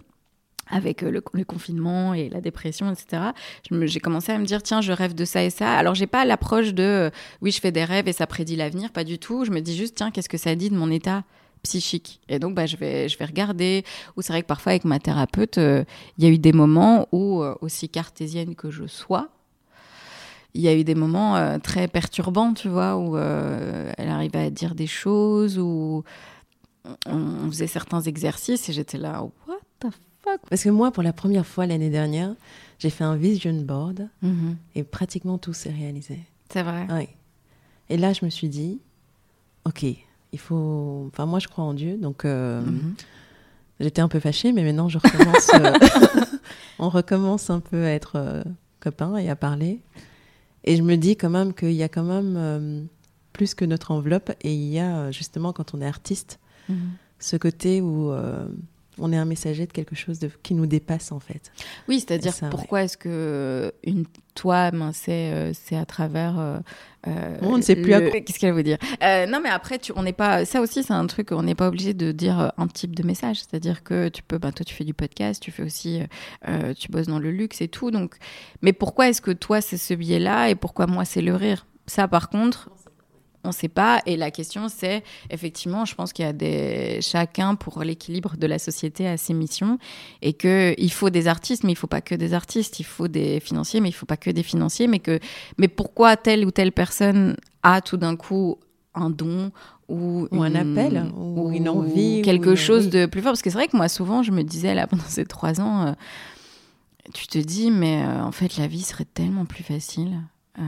[0.69, 3.23] avec le, confinement et la dépression, etc.
[3.71, 5.73] J'ai commencé à me dire tiens, je rêve de ça et ça.
[5.73, 7.11] Alors j'ai pas l'approche de
[7.41, 9.45] oui, je fais des rêves et ça prédit l'avenir, pas du tout.
[9.45, 11.25] Je me dis juste tiens, qu'est-ce que ça dit de mon état
[11.65, 12.21] psychique?
[12.29, 13.85] Et donc, bah, je, vais, je vais regarder.
[14.17, 17.43] Ou c'est vrai que parfois, avec ma thérapeute, il y a eu des moments où,
[17.61, 19.29] aussi cartésienne que je sois,
[20.55, 24.47] il y a eu des moments euh, très perturbants, tu vois, où euh, elle arrivait
[24.47, 26.05] à dire des choses, où
[27.07, 30.41] on, faisait certains exercices et j'étais là, what the fuck?
[30.49, 32.35] Parce que moi, pour la première fois l'année dernière,
[32.79, 34.57] j'ai fait un vision board mhm.
[34.75, 36.21] et pratiquement tout s'est réalisé.
[36.53, 36.87] C'est vrai.
[37.89, 38.81] Et là, je me suis dit,
[39.65, 39.85] ok,
[40.33, 41.09] il faut.
[41.13, 42.95] Enfin, moi, je crois en Dieu, donc euh, Mhm.
[43.79, 45.51] j'étais un peu fâchée, mais maintenant, je recommence.
[46.79, 48.43] on recommence un peu à être
[48.81, 49.81] copains et à parler.
[50.65, 52.83] Et je me dis quand même qu'il y a quand même euh,
[53.33, 56.77] plus que notre enveloppe, et il y a euh, justement quand on est artiste Mhm.
[57.19, 58.47] ce côté où euh,
[58.99, 61.53] on est un messager de quelque chose de, qui nous dépasse en fait.
[61.89, 62.49] Oui, c'est-à-dire ouais.
[62.51, 66.39] pourquoi est-ce que une toi, ben, c'est euh, c'est à travers.
[66.39, 66.59] euh,
[67.09, 68.79] euh, On ne sait plus à le- quoi- Qu'est-ce qu'elle veut dire?
[69.03, 70.45] Euh, Non, mais après, tu, on n'est pas.
[70.45, 71.33] Ça aussi, c'est un truc.
[71.33, 73.39] On n'est pas obligé de dire euh, un type de message.
[73.41, 74.39] C'est-à-dire que tu peux.
[74.39, 76.01] Ben, toi, tu fais du podcast, tu fais aussi.
[76.01, 76.07] euh,
[76.49, 77.91] euh, tu bosses dans le luxe et tout.
[77.91, 78.15] Donc,
[78.63, 81.67] mais pourquoi est-ce que toi, c'est ce biais-là et pourquoi moi, c'est le rire?
[81.87, 82.71] Ça, par contre.
[83.43, 84.01] On ne sait pas.
[84.05, 88.47] Et la question, c'est effectivement, je pense qu'il y a des chacun pour l'équilibre de
[88.47, 89.79] la société a ses missions
[90.21, 92.81] et que il faut des artistes, mais il faut pas que des artistes.
[92.81, 94.87] Il faut des financiers, mais il faut pas que des financiers.
[94.89, 95.19] Mais que,
[95.57, 98.59] mais pourquoi telle ou telle personne a tout d'un coup
[98.95, 99.53] un don
[99.89, 103.43] ou, Ou un appel, ou une envie, ou quelque une- chose de plus fort Parce
[103.43, 105.93] que c'est vrai que moi, souvent, je me disais là pendant ces trois ans, euh,
[107.15, 110.21] tu te dis, mais euh, en fait, la vie serait tellement plus facile.
[110.59, 110.63] euh,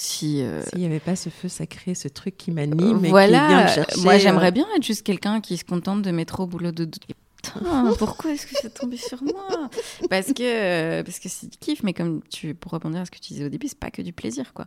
[0.00, 3.10] si euh, S'il n'y avait pas ce feu sacré, ce truc qui m'anime et qui
[3.10, 6.40] voilà, vient me moi euh, j'aimerais bien être juste quelqu'un qui se contente de mettre
[6.40, 6.88] au boulot de
[7.42, 9.70] Putain, pourquoi est-ce que c'est tombé sur moi?
[10.08, 13.10] Parce que euh, parce que c'est du kiff, mais comme tu pour répondre à ce
[13.10, 14.66] que tu disais au début, c'est pas que du plaisir quoi.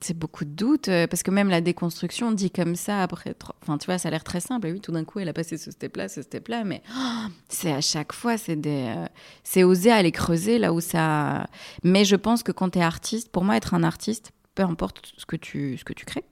[0.00, 3.78] C'est beaucoup de doutes euh, parce que même la déconstruction dit comme ça après, enfin
[3.78, 4.66] tu vois, ça a l'air très simple.
[4.66, 7.72] Et oui, tout d'un coup, elle a passé ce step-là, ce step-là, mais oh, c'est
[7.72, 9.06] à chaque fois, c'est des, euh,
[9.44, 11.46] c'est oser aller creuser là où ça.
[11.84, 15.12] Mais je pense que quand tu es artiste, pour moi, être un artiste, peu importe
[15.16, 16.24] ce que tu ce que tu crées,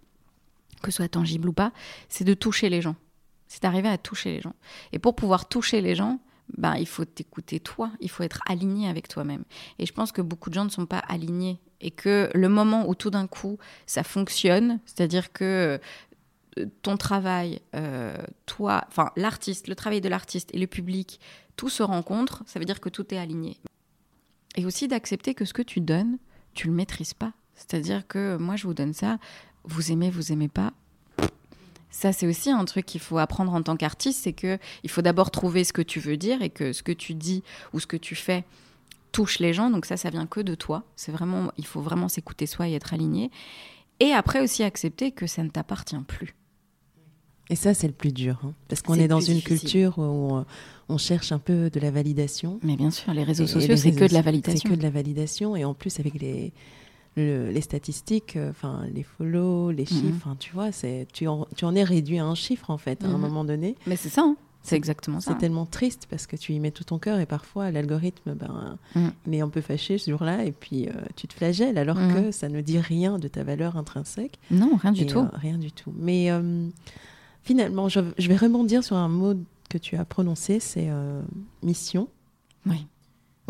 [0.82, 1.72] que ce soit tangible ou pas,
[2.08, 2.96] c'est de toucher les gens.
[3.48, 4.54] C'est d'arriver à toucher les gens.
[4.92, 6.20] Et pour pouvoir toucher les gens,
[6.56, 9.44] ben, il faut t'écouter toi, il faut être aligné avec toi-même.
[9.78, 11.60] Et je pense que beaucoup de gens ne sont pas alignés.
[11.80, 15.78] Et que le moment où tout d'un coup ça fonctionne, c'est-à-dire que
[16.58, 18.16] euh, ton travail, euh,
[18.46, 21.20] toi, enfin l'artiste, le travail de l'artiste et le public,
[21.56, 23.56] tout se rencontre, ça veut dire que tout est aligné.
[24.56, 26.18] Et aussi d'accepter que ce que tu donnes,
[26.54, 27.32] tu le maîtrises pas.
[27.54, 29.18] C'est-à-dire que moi je vous donne ça,
[29.64, 30.72] vous aimez, vous aimez pas,
[31.92, 35.02] ça, c'est aussi un truc qu'il faut apprendre en tant qu'artiste, c'est que il faut
[35.02, 37.44] d'abord trouver ce que tu veux dire et que ce que tu dis
[37.74, 38.44] ou ce que tu fais
[39.12, 39.70] touche les gens.
[39.70, 40.84] Donc ça, ça vient que de toi.
[40.96, 43.30] C'est vraiment, il faut vraiment s'écouter soi et être aligné.
[44.00, 46.34] Et après aussi accepter que ça ne t'appartient plus.
[47.50, 48.40] Et ça, c'est le plus dur.
[48.42, 49.58] hein, parce qu'on est dans une difficile.
[49.58, 50.44] culture où
[50.88, 52.58] on, cherche un peu de la validation.
[52.62, 54.60] Mais bien sûr, les réseaux sociaux, c'est que de la validation.
[54.62, 55.56] C'est que de la validation.
[55.56, 56.54] Et en plus, avec les,
[57.16, 60.16] le- les statistiques, euh, enfin les follow, les chiffres, Mhm.
[60.16, 63.04] enfin, tu vois, c'est, tu, en, tu en es réduit à un chiffre, en fait,
[63.04, 63.20] à un Mhm.
[63.20, 63.76] moment donné.
[63.86, 64.36] Mais c'est ça, hein.
[64.64, 65.32] c'est exactement ça.
[65.32, 68.78] C'est tellement triste parce que tu y mets tout ton cœur et parfois l'algorithme, ben,
[68.94, 69.10] Mhm.
[69.26, 72.14] il est un peu fâché ce jour-là et puis euh, tu te flagelles alors Mhm.
[72.14, 74.38] que ça ne dit rien de ta valeur intrinsèque.
[74.52, 75.18] Non, rien du Et, tout.
[75.18, 75.92] euh, rien du tout.
[75.98, 76.68] Mais euh,
[77.42, 79.34] finalement, je, je vais rebondir sur un mot
[79.68, 80.88] que tu as prononcé, c'est
[81.62, 82.06] mission.
[82.66, 82.86] Oui.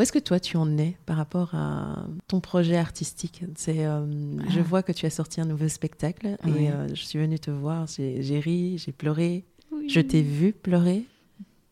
[0.03, 3.45] Où est-ce que toi tu en es par rapport à ton projet artistique?
[3.55, 4.05] C'est, euh,
[4.49, 4.63] Je Ah.
[4.65, 6.65] vois que tu as sorti un nouveau spectacle Oui.
[6.65, 9.45] et euh, je suis venue te voir, j'ai ri, j'ai pleuré,
[9.87, 11.05] je t'ai vu pleurer.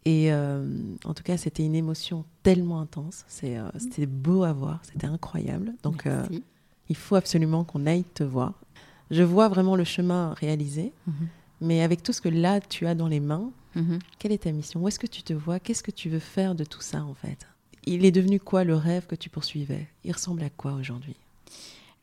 [0.04, 0.64] Et euh,
[1.04, 3.24] en tout cas, c'était une émotion tellement intense.
[3.26, 5.72] C'est, euh, c'était beau à voir, c'était incroyable.
[5.82, 6.06] Donc,
[6.88, 8.54] il faut absolument qu'on aille te voir.
[9.10, 11.14] Je vois vraiment le chemin réalisé, Mhm.
[11.62, 13.98] mais avec tout ce que là tu as dans les mains, Mhm.
[14.20, 14.80] quelle est ta mission?
[14.84, 15.58] Où est-ce que tu te vois?
[15.58, 17.48] Qu'est-ce que tu veux faire de tout ça en fait?
[17.86, 19.86] Il est devenu quoi le rêve que tu poursuivais?
[20.04, 21.16] Il ressemble à quoi aujourd'hui?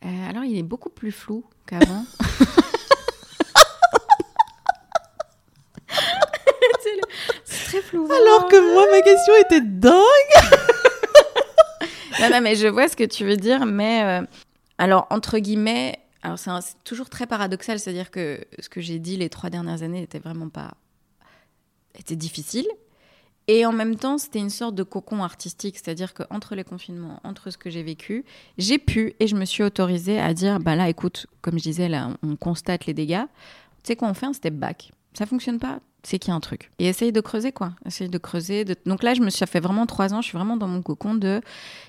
[0.04, 2.04] Euh, alors, il est beaucoup plus flou qu'avant.
[5.88, 7.02] c'est, le-
[7.44, 8.08] c'est très flou.
[8.10, 9.94] Alors que moi, ma question était dingue
[12.20, 14.26] Non, non, mais je vois ce que tu veux dire, mais euh,
[14.78, 18.98] alors, entre guillemets, alors c'est, un- c'est toujours très paradoxal, c'est-à-dire que ce que j'ai
[18.98, 20.72] dit les trois dernières années n'était vraiment pas.
[21.98, 22.66] était difficile.
[23.50, 27.50] Et en même temps, c'était une sorte de cocon artistique, c'est-à-dire qu'entre les confinements, entre
[27.50, 28.24] ce que j'ai vécu,
[28.58, 31.88] j'ai pu et je me suis autorisée à dire bah là, écoute, comme je disais,
[31.88, 33.24] là, on constate les dégâts.
[33.82, 34.92] Tu sais quoi, on fait un step back.
[35.14, 36.70] Ça fonctionne pas, c'est qu'il y a un truc.
[36.78, 37.72] Et essaye de creuser, quoi.
[37.86, 38.66] Essaye de creuser.
[38.66, 40.68] de- Donc là, je me suis ça fait vraiment trois ans, je suis vraiment dans
[40.68, 41.40] mon cocon de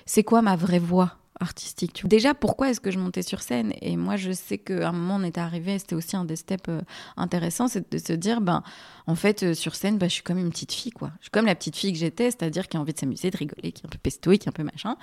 [0.06, 2.08] c'est quoi ma vraie voix artistique tu vois.
[2.08, 3.72] Déjà, pourquoi est-ce que je montais sur scène?
[3.80, 6.68] Et moi, je sais qu'à un moment, on était arrivé, c'était aussi un des steps
[6.68, 6.80] euh,
[7.16, 8.62] intéressants, c'est de se dire, ben,
[9.06, 11.10] en fait, euh, sur scène, ben, je suis comme une petite fille, quoi.
[11.18, 13.36] Je suis comme la petite fille que j'étais, c'est-à-dire qui a envie de s'amuser, de
[13.36, 14.96] rigoler, qui est un peu pestouille, qui est un peu machin.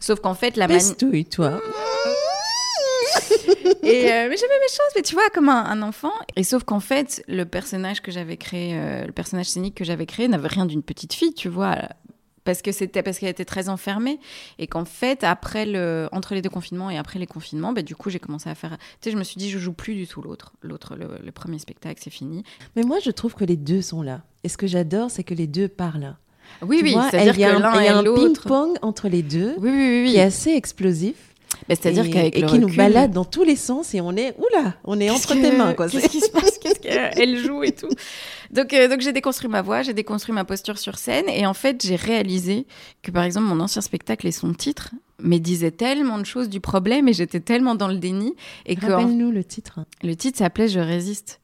[0.00, 0.82] Sauf qu'en fait, la manière...
[0.82, 1.60] Pestouille, toi?
[3.82, 6.12] Et euh, mais j'avais mes choses, mais tu vois, comme un, un enfant.
[6.36, 10.06] Et sauf qu'en fait, le personnage que j'avais créé, euh, le personnage scénique que j'avais
[10.06, 11.76] créé n'avait rien d'une petite fille, tu vois.
[12.44, 14.18] Parce que c'était parce qu'elle était très enfermée
[14.58, 17.96] et qu'en fait après le entre les deux confinements et après les confinements bah, du
[17.96, 20.06] coup j'ai commencé à faire tu sais je me suis dit je joue plus du
[20.06, 22.44] tout l'autre l'autre le, premier spectacle c'est fini.
[22.76, 24.22] Mais moi je trouve que les deux sont là.
[24.44, 26.16] Et ce que j'adore c'est que les deux parlent.
[26.60, 29.54] Oui oui c'est-à-dire que l'un et l'autre il y a un ping-pong entre les deux
[29.58, 31.31] oui, oui, oui, qui est assez explosif
[31.68, 34.98] c'est-à-dire qu'avec et qui nous balade dans tous les sens et on est oula, on
[35.00, 35.88] est entre tes mains quoi.
[35.88, 36.58] Qu'est-ce qui se passe?
[36.58, 37.88] Qu'est-ce qu'elle joue et tout?
[38.50, 41.54] Donc euh, donc j'ai déconstruit ma voix, j'ai déconstruit ma posture sur scène et en
[41.54, 42.66] fait j'ai réalisé
[43.02, 44.90] que par exemple mon ancien spectacle et son titre
[45.20, 48.34] me disaient tellement de choses du problème et j'étais tellement dans le déni
[48.66, 49.80] et que rappelle-nous le titre.
[50.02, 51.40] Le titre s'appelait Je résiste.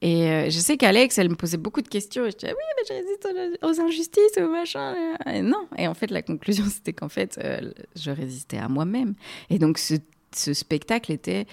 [0.00, 2.24] Et euh, je sais qu'Alex, elle me posait beaucoup de questions.
[2.24, 4.94] Et je disais, oui, mais je résiste aux, injustices, aux machins.
[5.26, 5.66] Et non.
[5.76, 9.14] Et en fait, la conclusion, c'était qu'en fait, euh, je résistais à moi-même.
[9.50, 9.94] Et donc, ce,
[10.34, 11.46] ce, spectacle était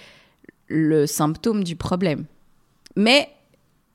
[0.68, 2.24] le symptôme du problème.
[2.94, 3.28] Mais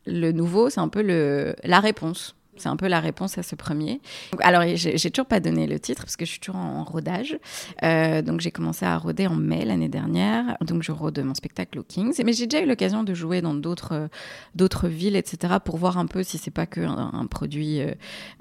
[0.06, 2.36] le nouveau, c'est un peu le, la réponse.
[2.58, 4.02] C'est un peu la réponse à ce premier.
[4.40, 7.38] alors, j'ai toujours pas donné le titre parce que je suis toujours en, rodage.
[7.84, 10.58] Euh, donc, j'ai commencé à roder en mai l'année dernière.
[10.62, 12.22] Donc, je rôde mon spectacle au Kings.
[12.26, 14.10] Mais j'ai déjà eu l'occasion de jouer dans d'autres
[14.56, 17.94] d'autres villes, etc., pour voir un peu si c'est pas que un, produit euh,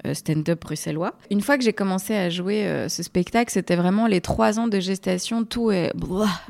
[0.05, 1.13] euh, stand-up bruxellois.
[1.29, 4.79] Une fois que j'ai commencé à jouer ce spectacle, c'était vraiment les trois ans de
[4.79, 5.45] gestation.
[5.45, 5.93] Tout est,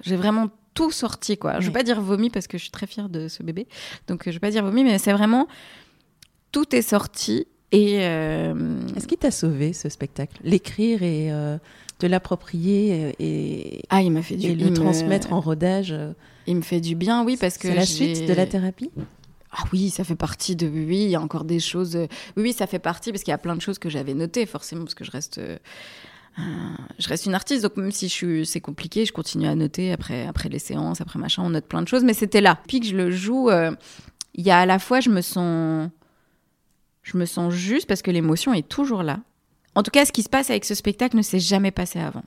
[0.01, 1.59] j'ai vraiment tout sorti quoi.
[1.59, 3.67] Je vais pas dire vomi parce que je suis très fière de ce bébé.
[4.07, 5.47] Donc je vais pas dire vomi mais c'est vraiment
[6.51, 10.37] tout est sorti et euh, est-ce qu'il t'a sauvé ce spectacle?
[10.43, 11.57] L'écrire et euh,
[11.99, 15.95] de l'approprier euh, et ah il m'a fait du et le transmettre en rodage.
[16.47, 18.91] Il me fait du bien, oui, parce que c'est la suite de la thérapie?
[19.53, 20.67] Ah oui, ça fait partie de.
[20.67, 21.95] Oui, il y a encore des choses.
[22.35, 24.45] Oui, oui, ça fait partie parce qu'il y a plein de choses que j'avais notées
[24.45, 25.41] forcément parce que je reste.
[26.99, 29.91] je reste une artiste, donc même si je suis, c'est compliqué, je continue à noter
[29.93, 32.59] après, après les séances, après machin, on note plein de choses, mais c'était là.
[32.67, 35.89] Puis que je le joue, il y a à la fois, je me sens
[37.03, 39.19] je me sens juste parce que l'émotion est toujours là.
[39.75, 42.23] En tout cas, ce qui se passe avec ce spectacle ne s'est jamais passé avant.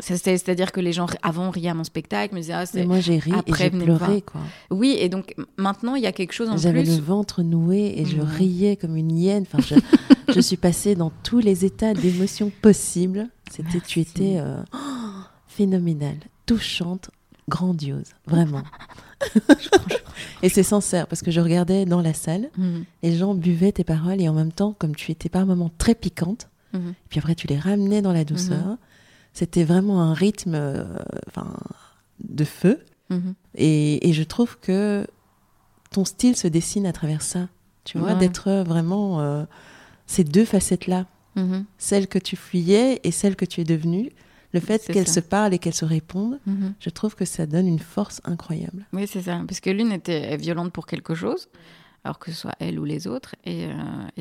[0.00, 3.18] C'est-à-dire que les gens avant riaient à mon spectacle, me disaient ah, c'est moi j'ai
[3.18, 4.40] ri et j'ai pleuré quoi.
[4.70, 6.62] Oui et donc maintenant il y a quelque chose en plus.
[6.62, 9.44] J'avais le ventre noué et je riais comme une hyène.
[9.52, 9.74] Enfin je,
[10.32, 13.28] je suis passée dans tous les états d'émotion possibles.
[13.50, 14.62] C'était tu étais euh,
[15.48, 17.10] phénoménale, touchante,
[17.48, 18.62] grandiose, vraiment.
[20.42, 22.84] et c'est sincère parce que je regardais dans la salle, mhm.
[23.02, 25.94] les gens buvaient tes paroles et en même temps, comme tu étais par moments très
[25.94, 26.94] piquante, mhm.
[27.08, 28.78] puis après tu les ramenais dans la douceur, mhm.
[29.32, 30.84] c'était vraiment un rythme euh,
[32.22, 32.84] de feu.
[33.54, 35.06] Et, je trouve que
[35.90, 37.48] ton style se dessine à travers ça,
[37.84, 39.44] tu vois, d'être vraiment euh,
[40.06, 41.06] ces deux facettes-là,
[41.78, 44.10] celle que tu fuyais et celle que tu es devenue
[44.52, 46.74] le fait qu'elles se parlent et qu'elles se répondent, mhm.
[46.80, 48.86] je trouve que ça donne une force incroyable.
[48.92, 49.42] Oui, c'est ça.
[49.46, 51.48] Parce que l'une était violente pour quelque chose,
[52.04, 53.72] alors que ce soit elle ou les autres, et, euh,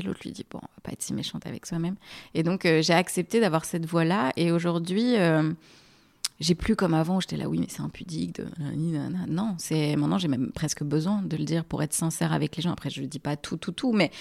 [0.03, 1.95] l'autre lui dit bon, on va pas être si méchante avec soi-même.
[2.34, 5.15] Et donc euh, j'ai accepté d'avoir cette voix-là, et aujourd'hui.
[5.15, 5.51] Euh,
[6.39, 8.36] j'ai plus comme avant, j'étais là, oui, mais c'est impudique.
[8.36, 8.45] De...
[9.28, 12.61] Non, c'est maintenant j'ai même presque besoin de le dire pour être sincère avec les
[12.61, 12.71] gens.
[12.71, 14.11] Après, je ne dis pas tout, tout, tout, mais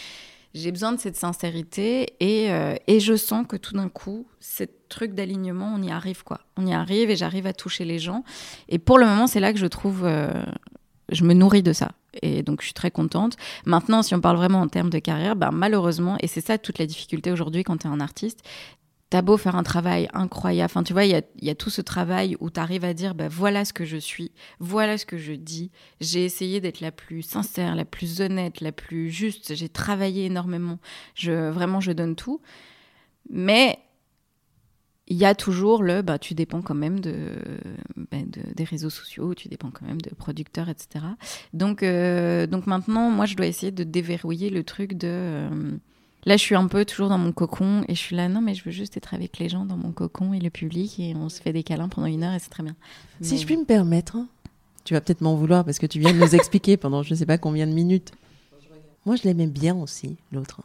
[0.57, 4.65] j'ai besoin de cette sincérité et, euh, et je sens que tout d'un coup, ce
[4.89, 6.41] truc d'alignement, on y arrive quoi.
[6.57, 8.25] On y arrive et j'arrive à toucher les gens.
[8.71, 10.33] Et pour le moment, c'est là que je trouve, euh,
[11.11, 11.91] je me nourris de ça.
[12.23, 13.37] Et donc, je suis très contente.
[13.67, 16.79] Maintenant, si on parle vraiment en termes de carrière, ben, malheureusement, et c'est ça toute
[16.79, 18.41] la difficulté aujourd'hui quand tu es un artiste,
[19.23, 22.51] Beau faire un travail incroyable, enfin, tu vois, il y a, tout ce travail où
[22.51, 25.71] tu arrives à dire, bah, voilà ce que je suis, voilà ce que je dis.
[26.01, 29.55] J'ai essayé d'être la plus sincère, la plus honnête, la plus juste.
[29.55, 30.79] J'ai travaillé énormément.
[31.15, 32.41] Je, vraiment, je donne tout.
[33.31, 33.79] Mais
[35.09, 37.35] il y a toujours le, bah, tu dépends quand même de,
[37.97, 38.19] bah,
[38.55, 41.05] des réseaux sociaux, tu dépends quand même de producteurs, etc.
[41.53, 45.09] Donc, euh, donc maintenant, moi, je dois essayer de déverrouiller le truc de...
[45.09, 45.79] Euh,
[46.27, 48.55] Là, je suis un peu toujours dans mon cocon et je suis là, non, mais
[48.55, 51.29] je veux juste être avec les gens dans mon cocon et le public et on
[51.29, 52.75] se fait des câlins pendant une heure et c'est très bien.
[53.21, 54.27] Si je puis me permettre, hein,
[54.85, 57.19] tu vas peut-être m'en vouloir parce que tu viens de nous expliquer pendant je ne
[57.19, 58.13] sais pas combien de minutes.
[59.07, 60.63] Moi, je l'aimais bien aussi, l'autre.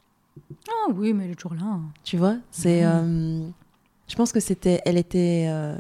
[0.68, 1.64] Ah oui, mais elle est toujours là.
[1.64, 1.84] Hein.
[2.04, 2.84] Tu vois, c'est.
[2.84, 3.48] Euh,
[4.08, 5.76] je pense que c'était, elle était euh,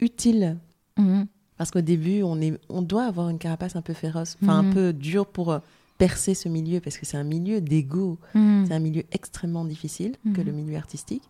[0.00, 0.58] utile.
[0.98, 1.26] Mhm.
[1.56, 4.62] Parce qu'au début, on, est, on doit avoir une carapace un peu féroce, enfin un
[4.64, 4.74] mhm.
[4.74, 5.60] peu dure pour euh,
[5.98, 8.18] percer ce milieu parce que c'est un milieu d'ego.
[8.34, 8.64] Hmm.
[8.66, 10.44] C'est un milieu extrêmement difficile que hmm.
[10.44, 11.22] le milieu artistique.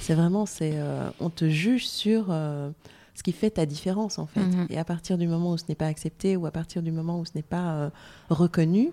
[0.00, 2.70] C'est vraiment, c'est, euh, on te juge sur euh,
[3.14, 4.40] ce qui fait ta différence en fait.
[4.40, 4.66] Hmm.
[4.68, 7.20] Et à partir du moment où ce n'est pas accepté ou à partir du moment
[7.20, 7.90] où ce n'est pas euh,
[8.30, 8.90] reconnu,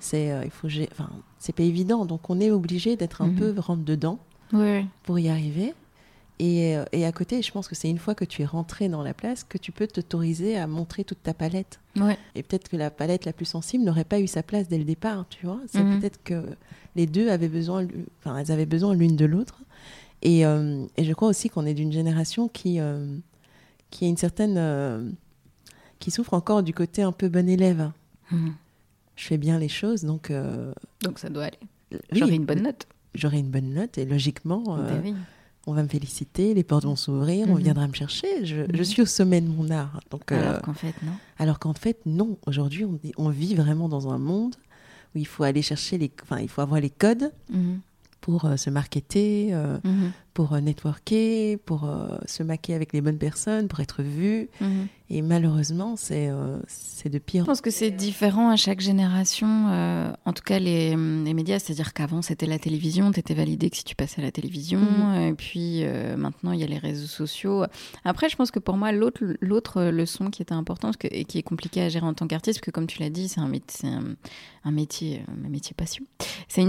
[0.00, 2.04] c'est, il faut, enfin, c'est pas évident.
[2.04, 4.18] Donc on est obligé d'être un peu rentre dedans
[5.02, 5.74] pour y arriver.
[6.40, 9.02] Euh, et, à côté, je pense que c'est une fois que tu es rentré dans
[9.02, 11.80] la place que tu peux t'autoriser à montrer toute ta palette.
[12.36, 14.84] Et peut-être que la palette la plus sensible n'aurait pas eu sa place dès le
[14.84, 15.60] départ, tu vois.
[15.66, 15.98] C'est mhm.
[15.98, 16.44] peut-être que
[16.94, 17.86] les deux avaient besoin,
[18.20, 19.62] enfin, elles avaient besoin l'une de l'autre.
[20.22, 23.16] Et, euh, et je crois aussi qu'on est d'une génération qui, euh,
[23.90, 24.56] qui a une certaine.
[24.58, 25.10] euh,
[25.98, 27.90] qui souffre encore du côté un peu bon élève.
[28.30, 28.54] Mhm.
[29.16, 30.32] Je fais bien les choses, donc.
[31.02, 31.58] Donc ça doit aller.
[31.90, 32.86] oui, J'aurai une bonne note.
[33.16, 35.14] J'aurai une bonne note, et logiquement, Ben oui.
[35.66, 37.62] On va me féliciter, les portes vont s'ouvrir, on Mhm.
[37.62, 38.44] viendra me chercher.
[38.46, 38.84] Je, je Mhm.
[38.84, 40.00] suis au sommet de mon art.
[40.10, 41.12] Donc, euh, Alors qu'en fait, non.
[41.38, 42.38] Alors qu'en fait, non.
[42.46, 42.84] Aujourd'hui,
[43.18, 44.54] on, vit vraiment dans un monde
[45.14, 47.80] où il faut aller chercher les, enfin, il faut avoir les codes Mhm.
[48.20, 49.78] pour euh, se marketer, euh.
[50.38, 54.48] Pour euh, networker, pour euh, se maquer avec les bonnes personnes, pour être vu.
[54.60, 54.86] Mhm.
[55.10, 57.42] Et malheureusement, c'est euh, c'est de pire.
[57.42, 59.48] Je pense que c'est différent à chaque génération.
[59.70, 63.10] euh, en tout cas, les, les médias, c'est-à-dire qu'avant, c'était la télévision.
[63.10, 64.78] Tu étais validé que si tu passais à la télévision.
[64.78, 65.28] Mhm.
[65.30, 65.82] Et puis
[66.16, 67.64] maintenant, il y a les réseaux sociaux.
[68.04, 71.42] Après, je pense que pour moi, l'autre leçon qui était importante que- et qui est
[71.42, 74.14] compliquée à gérer en tant qu'artiste, parce que comme tu l'as dit, c'est un, un,
[74.64, 76.04] un métier, un métier passion.
[76.48, 76.64] C'est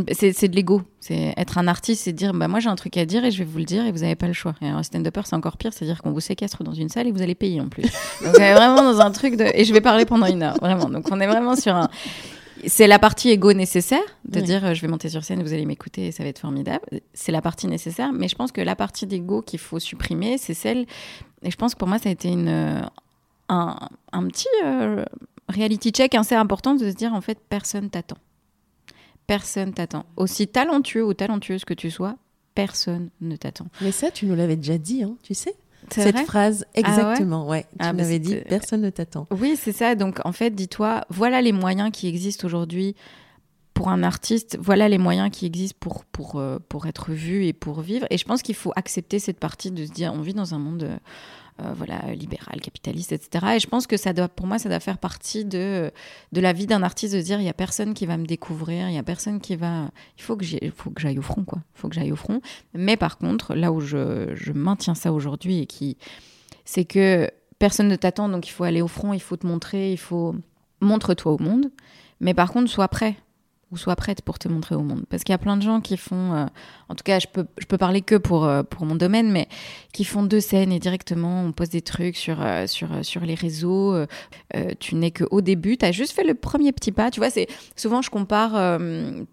[0.49, 0.81] de l'ego.
[1.01, 3.39] C'est être un artiste, c'est dire bah, moi, j'ai un truc à dire et je
[3.39, 4.55] vais vous le dire et vous n'avez pas le choix.
[4.61, 5.71] Et un stand-upper, c'est encore pire.
[5.73, 7.83] C'est-à-dire qu'on vous séquestre dans une salle et vous allez payer en plus.
[8.23, 9.45] Donc, on est vraiment dans un truc de.
[9.53, 10.89] Et je vais parler pendant une heure, vraiment.
[10.89, 11.89] Donc, on est vraiment sur un.
[12.67, 14.45] C'est la partie égo nécessaire, de Oui.
[14.45, 16.83] dire euh, je vais monter sur scène, vous allez m'écouter et ça va être formidable.
[17.13, 20.53] C'est la partie nécessaire, mais je pense que la partie d'égo qu'il faut supprimer, c'est
[20.53, 20.85] celle.
[21.41, 22.81] Et je pense que pour moi, ça a été une, euh,
[23.47, 23.77] un,
[24.11, 25.05] un petit euh,
[25.47, 28.17] reality check assez important de se dire en fait, personne t'attend.
[29.25, 30.05] Personne t'attend.
[30.17, 32.15] Aussi talentueux ou talentueuse que tu sois,
[32.55, 33.67] personne ne t'attend.
[33.81, 35.55] Mais ça, tu nous l'avais déjà dit, hein, tu sais
[35.91, 37.63] Cette phrase, exactement, ouais.
[37.63, 39.27] Tu Ah, bah, m'avais dit, personne ne t'attend.
[39.31, 39.95] Oui, c'est ça.
[39.95, 42.95] Donc, en fait, dis-toi, voilà les moyens qui existent aujourd'hui
[43.73, 44.57] pour un artiste.
[44.61, 48.05] Voilà les moyens qui existent pour, pour, euh, pour être vu et pour vivre.
[48.09, 50.59] Et je pense qu'il faut accepter cette partie de se dire, on vit dans un
[50.59, 50.99] monde
[51.63, 53.45] euh, voilà, libéral, capitaliste, etc.
[53.55, 55.91] Et je pense que ça doit, pour moi, ça doit faire partie de,
[56.31, 58.87] de la vie d'un artiste de dire, il n'y a personne qui va me découvrir,
[58.87, 59.89] il n'y a personne qui va...
[60.17, 61.59] Il faut que j'y- il faut que j'aille au front, quoi.
[61.75, 62.41] Il faut que j'aille au front.
[62.73, 65.97] Mais par contre, là où je, je maintiens ça aujourd'hui et qui...
[66.65, 69.91] C'est que personne ne t'attend, donc il faut aller au front, il faut te montrer,
[69.91, 70.35] il faut...
[70.81, 71.71] Montre-toi au monde.
[72.21, 73.15] Mais par contre, sois prêt
[73.71, 75.03] ou sois prête pour te montrer au monde.
[75.09, 76.45] Parce qu'il y a plein de gens qui font, euh,
[76.89, 79.47] en tout cas, je peux, je peux parler que pour, euh, pour mon domaine, mais
[79.93, 83.35] qui font deux scènes et directement, on poste des trucs sur, euh, sur, sur les
[83.35, 83.95] réseaux.
[84.79, 87.11] tu n'es qu'au début, tu as juste fait le premier petit pas.
[87.11, 88.79] Tu vois, c'est souvent, je compare,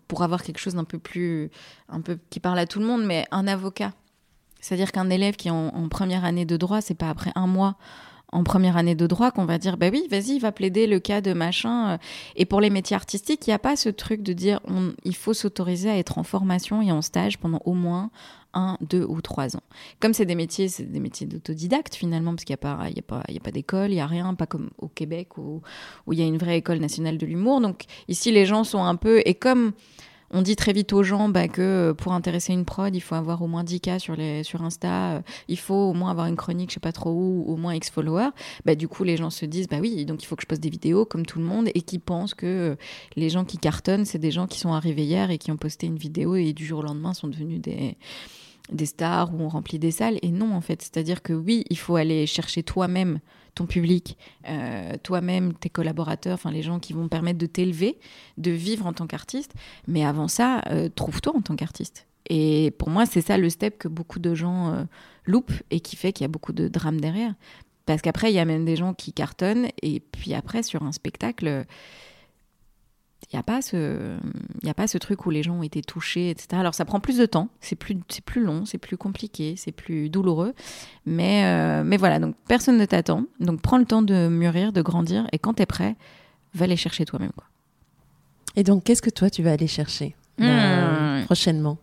[0.09, 1.51] pour avoir quelque chose d'un peu plus,
[1.89, 3.93] un peu qui parle à tout le monde, mais un avocat.
[4.61, 7.47] C'est-à-dire qu'un élève qui est en, en première année de droit, c'est pas après un
[7.47, 7.77] mois
[8.33, 11.21] en première année de droit qu'on va dire bah oui vas-y va plaider le cas
[11.21, 11.99] de machin euh.
[12.35, 15.15] et pour les métiers artistiques il n'y a pas ce truc de dire on, il
[15.15, 18.11] faut s'autoriser à être en formation et en stage pendant au moins
[18.57, 19.63] un, deux ou trois ans.
[20.01, 23.23] Comme c'est des métiers, c'est des métiers d'autodidacte finalement, parce qu'il n'y a pas, pas,
[23.45, 25.63] pas d'école, il n'y a rien, pas comme au Québec où,
[26.07, 27.61] où il y a une vraie école nationale de l'humour.
[27.61, 29.73] Donc ici, les gens sont un peu, et comme
[30.31, 33.15] on dit très vite aux gens bah, que euh, pour intéresser une prod, il faut
[33.15, 36.27] avoir au moins 10 cas sur, les, sur Insta, euh, il faut au moins avoir
[36.27, 38.31] une chronique, je sais pas trop où, au moins X followers.
[38.65, 40.63] Bah, du coup, les gens se disent, bah oui, donc il faut que je poste
[40.63, 42.77] des vidéos comme tout le monde et qui pensent que euh,
[43.15, 45.87] les gens qui cartonnent, c'est des gens qui sont arrivés hier et qui ont posté
[45.87, 47.97] une vidéo et du jour au lendemain sont devenus des
[48.73, 51.33] des stars où on remplit des salles et non en fait c'est à dire que
[51.33, 53.21] oui il faut aller chercher toi-même
[53.57, 54.17] ton public
[54.49, 57.99] euh, toi-même tes collaborateurs enfin les gens qui vont permettre de t'élever
[58.37, 59.55] de vivre en tant qu'artiste.
[59.89, 62.07] Mais avant ça euh, trouve-toi en tant qu'artiste.
[62.31, 64.85] Et pour moi c'est ça le step que beaucoup de gens euh,
[65.25, 67.35] loupent et qui fait qu'il y a beaucoup de drames derrière.
[67.87, 70.93] Parce qu'après il y a même des gens qui cartonnent et puis après sur un
[70.93, 71.65] spectacle
[73.23, 74.17] il n'y a pas ce
[74.63, 77.01] il a pas ce truc où les gens ont été touchés etc alors ça prend
[77.01, 77.49] plus de temps.
[77.61, 80.55] C'est plus c'est plus long c'est plus compliqué c'est plus douloureux.
[81.07, 82.19] Mais euh, mais voilà.
[82.19, 83.25] Donc personne ne t'attend.
[83.41, 85.27] Donc prends le temps de mûrir de grandir.
[85.33, 85.97] Et quand tu es prêt
[86.55, 87.47] va les chercher toi-même quoi.
[88.57, 90.17] Et donc, qu'est-ce que toi, tu vas aller chercher?
[90.39, 90.45] Hmm.
[90.45, 91.77] euh, prochainement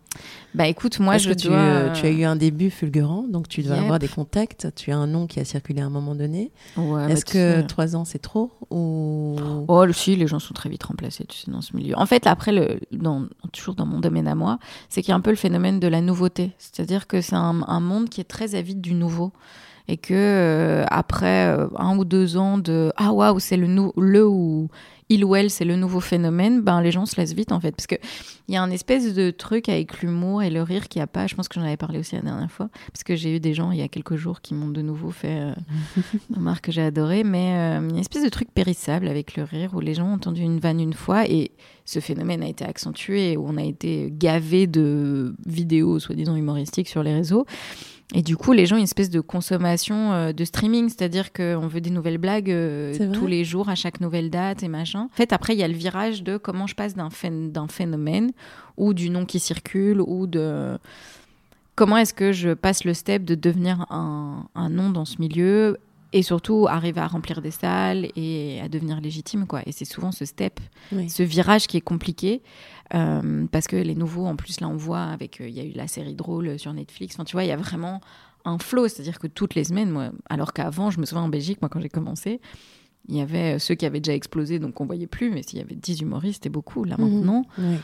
[0.54, 3.24] bah écoute moi Parce je que tu, dois euh, tu as eu un début fulgurant,
[3.28, 3.82] donc tu dois Yep.
[3.84, 4.68] avoir des contacts.
[4.76, 6.52] Tu as un nom qui a circulé à un moment donné.
[6.76, 7.66] Ouais, Est-ce bah, tu que sais.
[7.66, 9.36] trois ans, c'est trop ou...
[9.66, 11.98] Oh, si, les gens sont très vite remplacés, tu sais, dans ce milieu.
[11.98, 15.16] En fait, après, le, dans, toujours dans mon domaine à moi, c'est qu'il y a
[15.16, 16.52] un peu le phénomène de la nouveauté.
[16.58, 19.32] C'est-à-dire que c'est un, un monde qui est très avide du nouveau.
[19.88, 23.92] Et que euh, après euh, un ou deux ans de ah waouh c'est le nou
[23.98, 24.70] le ou
[25.08, 27.72] il ou elle c'est le nouveau phénomène ben les gens se laissent vite en fait.
[27.72, 27.96] Parce que
[28.48, 31.26] il y a un espèce de truc avec l'humour et le rire qui a pas
[31.26, 33.54] je pense que j'en avais parlé aussi la dernière fois parce que j'ai eu des
[33.54, 35.54] gens il y a quelques jours qui m'ont de nouveau fait euh,
[36.30, 39.08] une remarque que j'ai adoré mais euh, il y a une espèce de truc périssable
[39.08, 41.52] avec le rire où les gens ont entendu une vanne une fois et
[41.84, 47.02] ce phénomène a été accentué où on a été gavé de vidéos soi-disant humoristiques sur
[47.02, 47.46] les réseaux
[48.16, 51.66] et du coup, les gens ont une espèce de consommation euh, de streaming, c'est-à-dire qu'on
[51.66, 55.08] veut des nouvelles blagues euh, tous les jours, à chaque nouvelle date et machin.
[55.12, 57.66] En fait, après, il y a le virage de comment je passe d'un phén- d'un
[57.68, 58.30] phénomène
[58.76, 60.78] ou du nom qui circule ou de
[61.74, 65.76] comment est-ce que je passe le step de devenir un, un nom dans ce milieu
[66.14, 69.60] et surtout arriver à remplir des salles et à devenir légitime quoi.
[69.66, 70.60] Et c'est souvent ce step
[70.92, 71.10] Oui.
[71.10, 72.42] ce virage qui est compliqué
[72.94, 75.64] euh, parce que les nouveaux en plus là on voit avec euh, il y a
[75.64, 77.14] eu la série drôle sur Netflix.
[77.16, 78.00] Enfin tu vois il y a vraiment
[78.44, 78.88] un flow.
[78.88, 81.60] C'est à dire que toutes les semaines moi alors qu'avant je me souviens en Belgique
[81.60, 82.40] moi quand j'ai commencé
[83.08, 85.58] il y avait euh, ceux qui avaient déjà explosé donc on voyait plus mais s'il
[85.58, 86.84] y avait 10 humoristes c'était beaucoup.
[86.84, 87.10] Là Mhm.
[87.10, 87.76] maintenant Oui,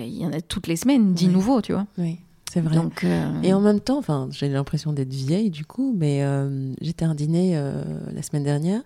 [0.00, 1.32] il y en a toutes les semaines 10 Ouais.
[1.32, 1.86] nouveaux tu vois.
[1.98, 2.18] Oui,
[2.52, 2.74] c'est vrai.
[2.74, 6.72] donc euh, Et en même temps, enfin, j'ai l'impression d'être vieille du coup, mais euh,
[6.80, 7.82] j'étais à un dîner euh,
[8.12, 8.82] la semaine dernière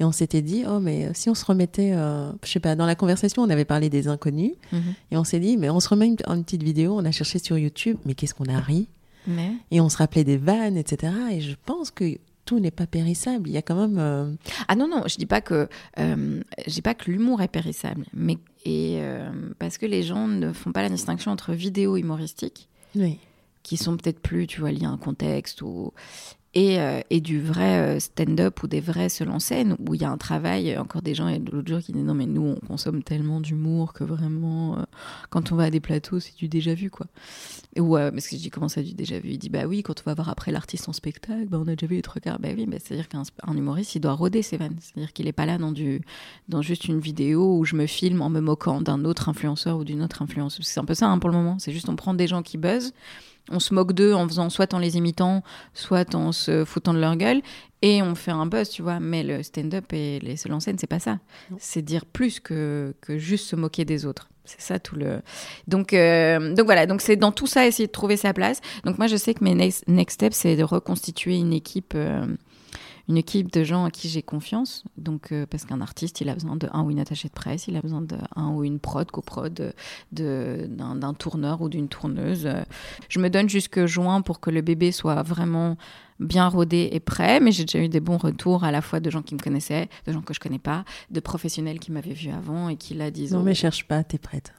[0.00, 2.94] et on s'était dit, oh, mais si on se remettait, je sais pas, dans la
[2.94, 4.94] conversation, on avait parlé des inconnus mhm.
[5.10, 7.40] et on s'est dit, mais on se remet une, une petite vidéo, on a cherché
[7.40, 8.86] sur YouTube, mais qu'est-ce qu'on a ri?
[9.26, 11.12] Mais et on se rappelait des vannes, etc.
[11.32, 13.46] Et je pense que tout n'est pas périssable.
[13.48, 13.98] Il y a quand même.
[13.98, 14.32] euh,
[14.68, 18.06] Ah non, non, je dis pas que, euh, je dis pas que l'humour est périssable,
[18.14, 22.68] mais et, euh, parce que les gens ne font pas la distinction entre vidéos humoristiques,
[23.62, 25.92] Qui sont peut-être plus, tu vois, liées à un contexte, ou,
[26.54, 30.00] et, euh, et du vrai euh, stand-up ou des vrais seuls en scène, où il
[30.00, 32.26] y a un travail, euh, encore des gens, et l'autre jour qui disaient non, mais
[32.26, 34.78] nous, on consomme tellement d'humour que vraiment,
[35.30, 37.06] quand on va à des plateaux, c'est du déjà vu, quoi.
[37.78, 39.30] Ou, euh, parce que je dis comment ça, du déjà vu?
[39.30, 41.76] Il dit, bah oui, quand on va voir après l'artiste en spectacle, bah, on a
[41.76, 42.38] déjà vu les quarts.
[42.38, 44.76] Bah oui, c'est-à-dire qu'un un humoriste, il doit roder ses vannes.
[44.80, 46.00] C'est-à-dire qu'il est pas là dans, du,
[46.48, 49.84] dans juste une vidéo où je me filme en me moquant d'un autre influenceur ou
[49.84, 50.66] d'une autre influenceuse.
[50.66, 51.58] C'est un peu ça hein, pour le moment.
[51.58, 52.92] C'est juste on prend des gens qui buzzent,
[53.50, 55.42] on se moque d'eux en faisant soit en les imitant,
[55.74, 57.42] soit en se foutant de leur gueule,
[57.82, 59.00] et on fait un buzz, tu vois.
[59.00, 61.18] Mais le stand-up et les seuls en scène, c'est pas ça.
[61.58, 64.28] C'est dire plus que, que juste se moquer des autres.
[64.44, 65.20] C'est ça tout le.
[65.66, 68.60] Donc, euh, donc voilà, donc c'est dans tout ça essayer de trouver sa place.
[68.84, 72.26] Donc moi, je sais que mes next, next steps, c'est de reconstituer une équipe, euh,
[73.08, 74.84] une équipe de gens à qui j'ai confiance.
[74.96, 77.76] Donc euh, parce qu'un artiste, il a besoin d'un ou une attachée de presse, il
[77.76, 79.72] a besoin d'un ou une prod, coprod,
[80.12, 82.48] d'un tourneur ou d'une tourneuse.
[83.08, 85.76] Je me donne jusque juin pour que le bébé soit vraiment
[86.20, 89.08] bien rodé et prêt, mais j'ai déjà eu des bons retours à la fois de
[89.08, 92.30] gens qui me connaissaient, de gens que je connais pas, de professionnels qui m'avaient vu
[92.30, 94.52] avant et qui là disent Non, oh, mais cherche pas, t'es prête.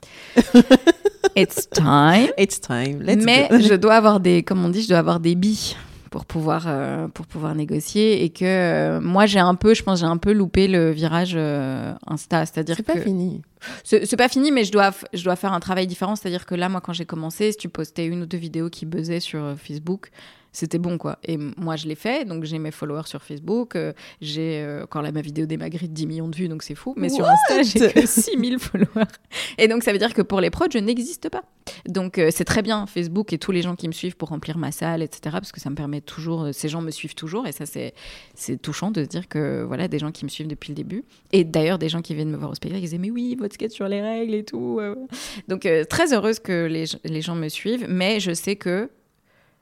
[1.36, 2.30] it's time.
[2.38, 3.02] It's time.
[3.02, 3.60] Let's mais go.
[3.60, 5.76] je dois avoir des, comme on dit, je dois avoir des billes
[6.12, 10.00] pour pouvoir euh, pour pouvoir négocier et que euh, moi j'ai un peu, je pense
[10.00, 13.42] j'ai un peu loupé le virage euh, Insta, c'est-à-dire C'est que pas fini.
[13.84, 16.16] c'est pas fini, mais je dois, f- je dois faire un travail différent.
[16.16, 18.86] C'est-à-dire que là, moi, quand j'ai commencé, si tu postais une ou deux vidéos qui
[18.86, 20.10] buzzaient sur Facebook,
[20.52, 21.20] c'était bon, quoi.
[21.24, 23.76] Et moi, je l'ai fait, donc j'ai mes followers sur Facebook.
[23.76, 26.76] euh, j'ai, euh, quand là, ma vidéo démagrie de 10 millions de vues, donc c'est
[26.76, 26.94] fou.
[26.98, 28.88] Mais sur Insta, j'ai que 6000 followers.
[29.58, 31.44] Et donc, ça veut dire que pour les prods, je n'existe pas.
[31.88, 34.58] Donc, euh, c'est très bien, Facebook et tous les gens qui me suivent pour remplir
[34.58, 35.22] ma salle, etc.
[35.34, 37.46] Parce que ça me permet toujours, euh, ces gens me suivent toujours.
[37.48, 37.94] Et ça, c'est,
[38.34, 41.04] c'est touchant de se dire que, voilà, des gens qui me suivent depuis le début.
[41.32, 43.54] Et d'ailleurs, des gens qui viennent me voir au spectacle, ils disaient Mais oui, votre
[43.54, 44.80] sketch sur les règles et tout.
[44.80, 44.96] euh.
[45.48, 48.90] Donc, euh, très heureuse que les, les gens me suivent, mais je sais que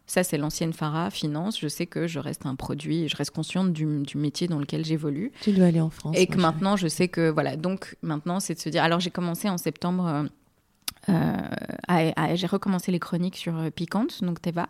[0.07, 1.59] ça, c'est l'ancienne Farah, finance.
[1.59, 4.85] Je sais que je reste un produit, je reste consciente du, du métier dans lequel
[4.85, 5.33] j'évolue.
[5.41, 6.15] Tu dois aller en France.
[6.17, 8.83] Et que maintenant, je sais que, voilà, donc maintenant, c'est de se dire.
[8.83, 10.25] Alors, j'ai commencé en septembre.
[11.09, 11.41] euh,
[11.91, 14.69] euh, j'ai recommencé les chroniques sur euh, Piquante, donc Teva.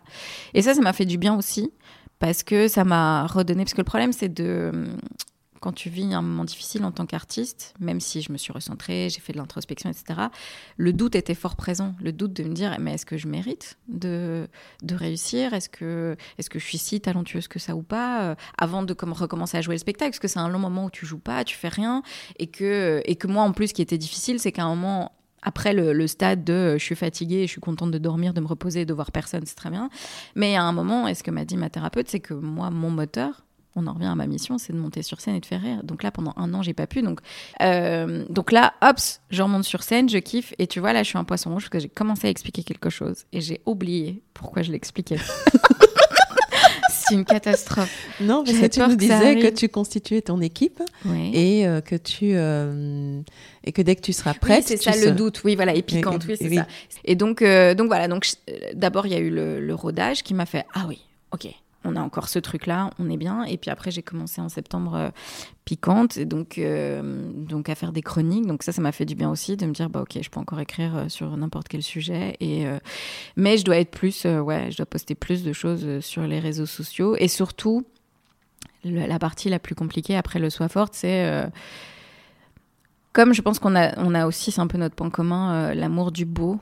[0.54, 1.70] Et ça, ça m'a fait du bien aussi,
[2.18, 3.62] parce que ça m'a redonné.
[3.64, 4.72] Parce que le problème, c'est de.
[5.60, 9.08] Quand tu vis un moment difficile en tant qu'artiste, même si je me suis recentrée,
[9.10, 10.20] j'ai fait de l'introspection, etc.,
[10.76, 11.94] le doute était fort présent.
[12.00, 14.48] Le doute de me dire, mais est-ce que je mérite de,
[14.82, 15.54] de réussir?
[15.54, 18.22] Est-ce que, est que je suis si talentueuse que ça ou pas?
[18.22, 20.86] Euh, Avant de comme, recommencer à jouer le spectacle, parce que c'est un long moment
[20.86, 22.02] où tu joues pas, tu fais rien.
[22.38, 25.12] Et que, et que moi, en plus, ce qui était difficile, c'est qu'à un moment,
[25.42, 28.84] après le, stade de je suis fatiguée, je suis contente de dormir, de me reposer,
[28.84, 29.88] de voir personne, c'est très bien.
[30.34, 32.90] Mais à un moment, et ce que m'a dit ma thérapeute, c'est que moi, mon
[32.90, 33.44] moteur,
[33.78, 35.82] on en revient à ma mission, c'est de monter sur scène et de faire rire.
[35.84, 37.02] Donc là, pendant un an, j'ai pas pu.
[37.02, 37.20] Donc,
[37.62, 38.96] euh, donc là, hop,
[39.30, 40.54] je remonte sur scène, je kiffe.
[40.58, 42.62] Et tu vois, là, je suis un poisson rouge parce que j'ai commencé à expliquer
[42.62, 45.18] quelque chose et j'ai oublié pourquoi je l'expliquais.
[47.08, 47.90] c'est une catastrophe.
[48.20, 50.82] Non, parce que tu nous disais que tu constituais ton équipe
[51.32, 53.20] et euh, que tu euh,
[53.64, 55.42] et que dès que tu seras prête, oui, c'est ça le doute.
[55.44, 56.24] Oui, voilà, et piquante.
[56.26, 56.66] Oui, Oui, c'est ça.
[57.04, 58.08] Et donc, euh, donc voilà.
[58.08, 58.26] Donc,
[58.74, 61.00] d'abord, il y a eu le, le rodage qui m'a fait ah oui,
[61.32, 61.48] ok.
[61.88, 63.44] On a encore ce truc-là, on est bien.
[63.44, 65.10] Et puis après, j'ai commencé en septembre euh,
[65.64, 68.46] piquante, donc euh, donc à faire des chroniques.
[68.46, 70.38] Donc ça, ça m'a fait du bien aussi de me dire bah ok, je peux
[70.38, 72.36] encore écrire euh, sur n'importe quel sujet.
[72.40, 72.66] Et
[73.36, 76.66] mais je dois être plus, ouais, je dois poster plus de choses sur les réseaux
[76.66, 77.84] sociaux et surtout
[78.84, 81.48] la partie la plus compliquée après le soir forte, c'est
[83.12, 86.60] comme je pense qu'on a, aussi, c'est un peu notre point commun, l'amour du beau,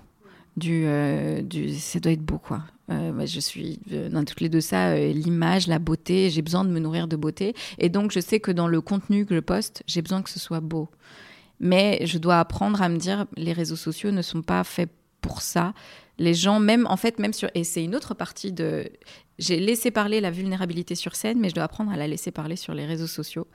[0.57, 2.63] du, euh, du, ça doit être beau quoi.
[2.91, 6.31] Euh, je suis euh, dans toutes les deux ça, l'image, la beauté.
[6.31, 9.27] J'ai besoin de me nourrir de beauté, et donc je sais que dans le contenu
[9.27, 10.89] que je poste, j'ai besoin que ce soit beau.
[11.59, 14.91] Mais je dois apprendre à me dire, les réseaux sociaux ne sont pas faits
[15.23, 15.73] pour ça.
[16.19, 17.51] Les gens, même en fait, même sur.
[17.55, 18.89] Et c'est une autre partie de.
[19.39, 22.57] J'ai laissé parler la vulnérabilité sur scène, mais je dois apprendre à la laisser parler
[22.57, 23.47] sur les réseaux sociaux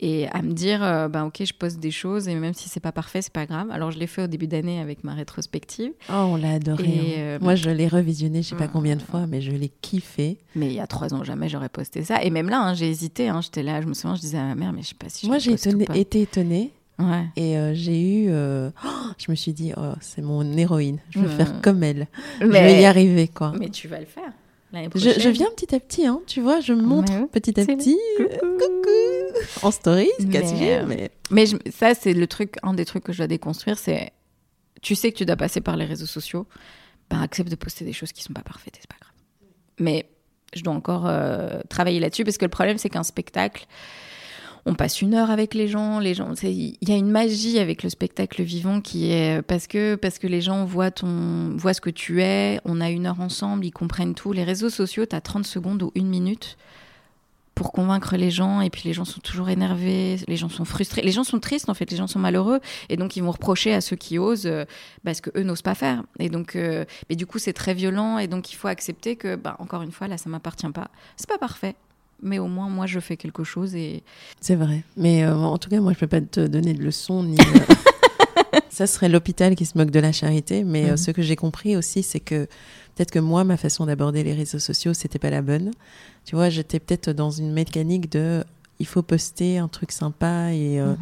[0.00, 2.80] et à me dire, euh, ben ok, je poste des choses et même si c'est
[2.80, 3.70] pas parfait, c'est pas grave.
[3.70, 5.92] Alors je l'ai fait au début d'année avec ma rétrospective.
[6.08, 6.84] Oh, on l'a adoré.
[6.84, 7.18] Et, hein.
[7.18, 9.68] euh, Moi, je l'ai revisionné, je sais pas euh, combien de fois, mais je l'ai
[9.82, 10.38] kiffé.
[10.54, 12.22] Mais il y a trois ans, jamais j'aurais posté ça.
[12.22, 13.28] Et même là, hein, j'ai hésité.
[13.28, 15.08] hein, J'étais là, je me souviens, je disais à ma mère, mais je sais pas
[15.10, 17.26] si je Moi, j'ai été étonnée Ouais.
[17.36, 18.26] et euh, j'ai eu.
[18.30, 20.98] euh, oh, je me suis dit, oh, c'est mon héroïne.
[21.10, 21.34] Je veux Ouais.
[21.36, 22.08] faire comme elle.
[22.40, 23.52] Je Mais, vais y arriver, quoi.
[23.58, 24.32] mais tu vas le faire
[24.72, 27.96] Je, viens petit à petit, hein, tu vois, je me montre Ouais, petit à petit.
[28.18, 28.30] Coucou.
[28.44, 29.66] euh, coucou.
[29.66, 31.10] En story, c'est Mais, casse-pied, euh, mais.
[31.30, 34.12] Mais je- ça, c'est le truc, un des trucs que je dois déconstruire, c'est
[34.82, 36.46] tu sais que tu dois passer par les réseaux sociaux,
[37.10, 39.12] ben accepte de poster des choses qui sont pas parfaites c'est pas grave.
[39.80, 40.08] Mais
[40.54, 43.66] je dois encore euh, travailler là-dessus parce que le problème, c'est qu'un spectacle,
[44.68, 47.82] on passe une heure avec les gens, les gens, il y a une magie avec
[47.82, 51.80] le spectacle vivant qui est parce que parce que les gens voient ton voient ce
[51.80, 54.34] que tu es, on a une heure ensemble, ils comprennent tout.
[54.34, 56.58] Les réseaux sociaux, tu as 30 secondes ou une minute
[57.54, 61.00] pour convaincre les gens et puis les gens sont toujours énervés, les gens sont frustrés,
[61.00, 62.60] les gens sont tristes en fait, les gens sont malheureux
[62.90, 64.66] et donc ils vont reprocher à ceux qui osent euh,
[65.02, 66.02] bah, que eux n'osent pas faire.
[66.18, 69.34] Et donc euh, mais du coup c'est très violent et donc il faut accepter que
[69.34, 71.74] bah, encore une fois là ça m'appartient pas, c'est pas parfait
[72.22, 74.02] mais au moins moi je fais quelque chose et
[74.40, 74.82] C'est vrai.
[74.96, 77.36] Mais euh, en tout cas, moi, je peux pas te donner de leçons ni.
[77.38, 77.74] euh,
[78.70, 80.62] Ça serait l'hôpital qui se moque de la charité.
[80.64, 80.96] Mais euh, Mhm.
[80.96, 82.46] ce que j'ai compris aussi, c'est que
[82.94, 85.72] peut-être que moi, ma façon d'aborder les réseaux sociaux, c'était pas la bonne.
[86.24, 88.44] Tu vois, j'étais peut-être dans une mécanique de
[88.78, 90.98] il faut poster un truc sympa et, euh, Mhm.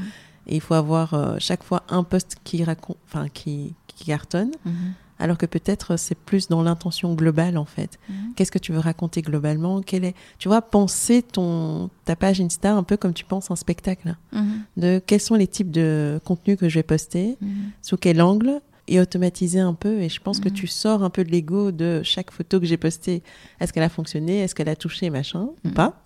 [0.48, 4.52] et il faut avoir euh, chaque fois un post qui raconte, enfin qui, qui cartonne.
[4.64, 4.92] Mhm.
[5.18, 7.98] Alors que peut-être c'est plus dans l'intention globale en fait.
[8.08, 8.34] Mhm.
[8.36, 9.80] Qu'est-ce que tu veux raconter globalement?
[9.80, 13.56] Quel est, tu vois, penser ton ta page Insta un peu comme tu penses un
[13.56, 14.62] spectacle Mhm.
[14.76, 17.48] de quels sont les types de contenus que je vais poster, Mhm.
[17.82, 20.00] sous quel angle, et automatiser un peu.
[20.00, 22.76] Et je pense que tu sors un peu de l'ego de chaque photo que j'ai
[22.76, 23.22] postée.
[23.58, 24.38] Est-ce qu'elle a fonctionné?
[24.40, 25.10] Est-ce qu'elle a touché?
[25.10, 26.04] Machin ou pas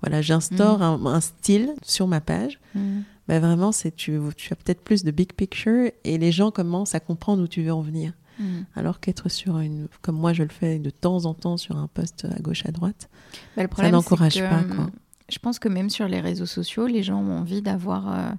[0.00, 2.60] Voilà, j'instaure un, un style sur ma page.
[2.74, 6.94] Ben vraiment, c'est tu, tu as peut-être plus de big picture et les gens commencent
[6.94, 8.12] à comprendre où tu veux en venir.
[8.38, 8.64] Mhm.
[8.76, 11.88] Alors qu'être sur une, comme moi je le fais de temps en temps sur un
[11.88, 13.08] poste à gauche à droite,
[13.56, 14.90] Bah, le problème, n'encourage pas, quoi.
[15.30, 18.12] Je pense que même sur les réseaux sociaux, les gens ont envie d'avoir.
[18.18, 18.30] euh,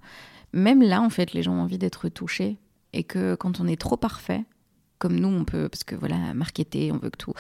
[0.54, 2.58] Même là, en fait, les gens ont envie d'être touchés.
[2.94, 4.44] Et que quand on est trop parfait,
[5.00, 5.70] comme nous, on peut.
[5.70, 7.34] Parce que voilà, marketer, on veut que tout.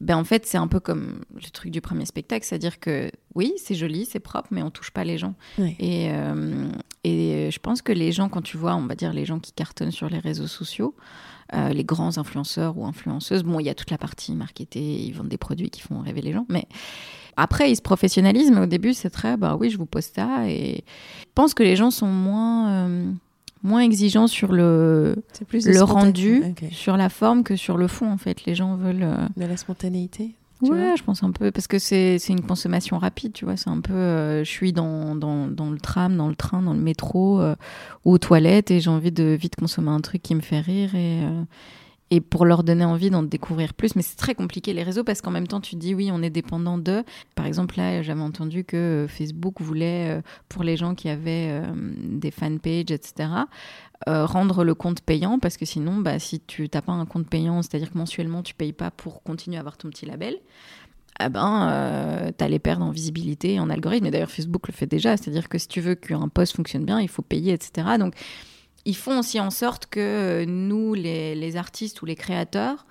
[0.00, 2.44] Ben, en fait, c'est un peu comme le truc du premier spectacle.
[2.44, 5.34] C'est-à-dire que oui, c'est joli, c'est propre, mais on touche pas les gens.
[5.58, 5.76] Oui.
[5.78, 6.68] Et, euh,
[7.04, 9.52] et je pense que les gens, quand tu vois, on va dire les gens qui
[9.52, 10.94] cartonnent sur les réseaux sociaux,
[11.54, 15.12] euh, les grands influenceurs ou influenceuses, bon, il y a toute la partie marketing, ils
[15.12, 16.66] vendent des produits qui font rêver les gens, mais
[17.36, 20.48] après, ils se professionnalisent, mais au début, c'est très, bah oui, je vous poste ça.
[20.48, 20.84] Et
[21.20, 23.12] je pense que les gens sont moins, euh,
[23.64, 25.16] moins exigeants sur le,
[25.48, 28.44] plus le rendu, sur la forme que sur le fond, en fait.
[28.44, 29.02] Les gens veulent.
[29.02, 30.36] euh, de la spontanéité.
[30.62, 33.56] Ouais, je pense un peu, parce que c'est une consommation rapide, tu vois.
[33.56, 36.72] C'est un peu, euh, je suis dans, dans, dans le tram, dans le train, dans
[36.72, 37.56] le métro euh,
[38.04, 41.20] aux toilettes et j'ai envie de vite consommer un truc qui me fait rire et,
[42.14, 43.96] et pour leur donner envie d'en découvrir plus.
[43.96, 46.30] Mais c'est très compliqué les réseaux parce qu'en même temps, tu dis oui, on est
[46.30, 47.02] dépendant d'eux.
[47.34, 51.48] Par exemple, là, j'avais entendu que euh, Facebook voulait, euh, pour les gens qui avaient
[51.50, 53.28] euh, des fanpages, etc.,
[54.06, 57.62] rendre le compte payant parce que sinon, bah, si tu n'as pas un compte payant,
[57.62, 60.36] c'est-à-dire que mensuellement tu payes pas pour continuer à avoir ton petit label,
[61.18, 64.06] ah ben, euh, tu allais perdre en visibilité et en algorithme.
[64.06, 67.00] Et d'ailleurs, Facebook le fait déjà, c'est-à-dire que si tu veux qu'un post fonctionne bien,
[67.00, 67.86] il faut payer, etc.
[67.98, 68.14] Donc,
[68.84, 72.86] ils font aussi en sorte que euh, nous, les, artistes ou les créateurs,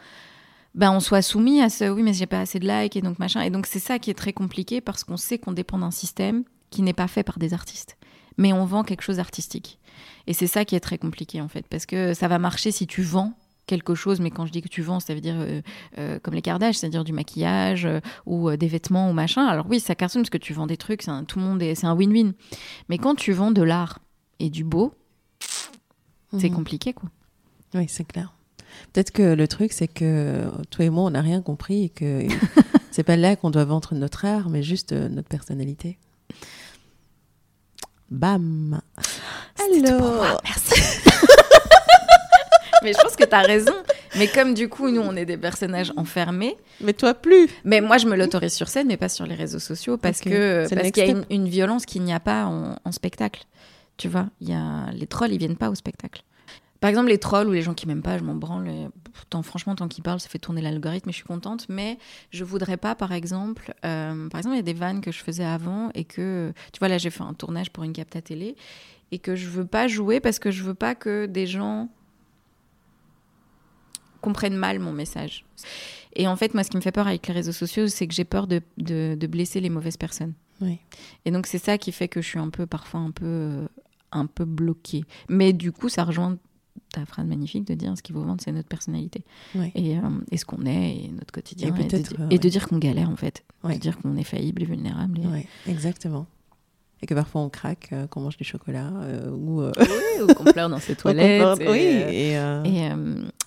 [0.75, 3.19] ben, on soit soumis à ce oui, mais j'ai pas assez de likes et donc
[3.19, 3.41] machin.
[3.41, 6.43] Et donc, c'est ça qui est très compliqué parce qu'on sait qu'on dépend d'un système
[6.71, 7.97] qui n'est pas fait par des artistes.
[8.37, 9.77] Mais on vend quelque chose d'artistique.
[10.25, 12.87] Et c'est ça qui est très compliqué en fait, parce que ça va marcher si
[12.87, 13.33] tu vends
[13.67, 15.61] quelque chose, mais quand je dis que tu vends, ça veut dire euh,
[15.99, 17.87] euh, comme les Kardashians, c'est-à-dire du maquillage
[18.25, 19.45] ou des vêtements ou machin.
[19.45, 21.75] Alors oui, ça cartonne parce que tu vends des trucs, un- tout le monde est,
[21.75, 22.33] c'est un win-win.
[22.89, 23.99] Mais quand tu vends de l'art
[24.39, 24.93] et du beau,
[26.39, 26.55] c'est Mhm.
[26.55, 27.09] compliqué quoi.
[27.75, 28.33] Oui, c'est clair.
[28.91, 32.25] Peut-être que le truc, c'est que toi et moi, on n'a rien compris et que
[32.91, 35.97] c'est pas là qu'on doit vendre notre art, mais juste euh, notre personnalité.
[38.09, 38.81] Bam
[39.59, 40.81] moi, merci.
[42.83, 43.73] mais je pense que tu as raison.
[44.17, 47.97] Mais comme du coup, nous, on est des personnages enfermés, Mais toi, plus Mais moi,
[47.97, 51.07] je me l'autorise sur scène, mais pas sur les réseaux sociaux, parce que parce qu'il
[51.07, 53.45] y a une, violence qu'il n'y a pas en, en spectacle.
[53.97, 56.23] Tu vois, y a les trolls, ils viennent pas au spectacle.
[56.83, 58.69] Par exemple, les trolls ou les gens qui m'aiment pas, je m'en branle.
[59.29, 61.65] Tant, franchement, tant qu'ils parlent, ça fait tourner l'algorithme et je suis contente.
[61.69, 61.97] Mais
[62.29, 65.23] je voudrais pas, par exemple, euh, par exemple, il y a des vannes que je
[65.23, 68.57] faisais avant et que, tu vois, là, j'ai fait un tournage pour une capta télé
[69.13, 71.87] et que je veux pas jouer parce que je veux pas que des gens
[74.19, 75.45] comprennent mal mon message.
[76.17, 78.13] Et en fait, moi, ce qui me fait peur avec les réseaux sociaux, c'est que
[78.13, 80.33] j'ai peur de, de blesser les mauvaises personnes.
[80.63, 80.79] Oui.
[81.25, 83.67] Et donc, c'est ça qui fait que je suis un peu, parfois, un peu, euh,
[84.11, 85.03] un peu bloquée.
[85.29, 86.37] Mais du coup, ça rejoint
[86.91, 89.23] ta phrase magnifique de dire ce qu'il faut vendre, c'est notre personnalité.
[89.55, 89.71] Oui.
[89.75, 90.01] Et, euh,
[90.31, 91.75] et ce qu'on est, et notre quotidien.
[91.75, 92.49] Et Et, de, euh, et de ouais.
[92.51, 93.43] dire qu'on galère, en fait.
[93.63, 93.75] Ouais.
[93.75, 95.19] De dire qu'on est faillible et vulnérable.
[95.67, 96.27] Exactement.
[97.03, 99.61] Et que parfois on craque, euh, qu'on mange du chocolat euh, ou.
[99.61, 99.71] euh,
[100.23, 101.59] ou qu'on pleure dans ses toilettes.
[101.59, 102.63] qu'on- oui, et, et, euh,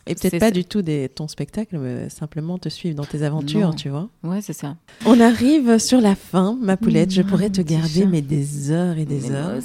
[0.07, 0.51] et, peut-être pas ça.
[0.51, 3.73] du tout des, ton spectacle, mais simplement te suivre dans tes aventures, Non.
[3.75, 4.11] tu vois.
[4.25, 4.77] ouais, c'est ça.
[5.07, 7.11] On arrive sur la fin, ma poulette.
[7.13, 9.61] Je Mmh, pourrais te garder mais des heures et des Mais heures.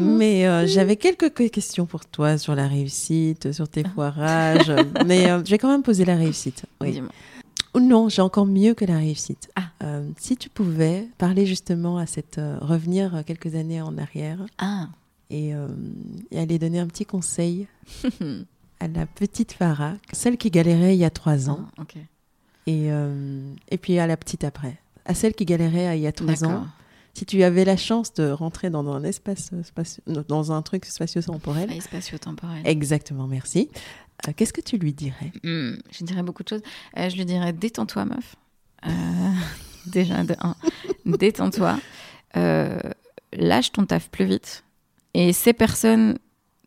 [0.00, 4.72] Mais euh, j'avais quelques que- questions pour toi sur la réussite, sur tes foirages.
[5.06, 6.64] mais euh, je vais quand même poser la réussite.
[6.80, 7.02] Oui.
[7.74, 9.50] Ou non, j'ai encore mieux que la réussite.
[9.56, 9.62] Ah.
[9.82, 12.38] Euh, si tu pouvais parler justement à cette.
[12.38, 14.88] euh, revenir euh, quelques années en arrière Ah.
[15.30, 15.68] et, euh,
[16.30, 17.66] et aller donner un petit conseil
[18.80, 21.82] à la petite Farah, celle qui galérait il y a trois ans, Ah,
[22.66, 22.88] et,
[23.70, 24.78] et puis à la petite après.
[25.04, 26.66] À celle qui galérait il y a trois ans,
[27.12, 31.68] si tu avais la chance de rentrer dans un espace, spatio- dans un truc spatio-temporel,
[31.70, 32.62] Ah, spatio-temporel.
[32.66, 33.68] exactement, merci.
[34.28, 35.32] Euh, Qu'est-ce que tu lui dirais?
[35.42, 36.62] Hmm, je dirais beaucoup de choses.
[36.96, 38.36] Euh, je lui dirais détends-toi, meuf.
[38.86, 39.32] Euh,
[39.86, 40.56] déjà, de un,
[41.04, 41.78] détends-toi.
[43.32, 44.64] Lâche ton taf plus vite.
[45.12, 46.18] Et ces personnes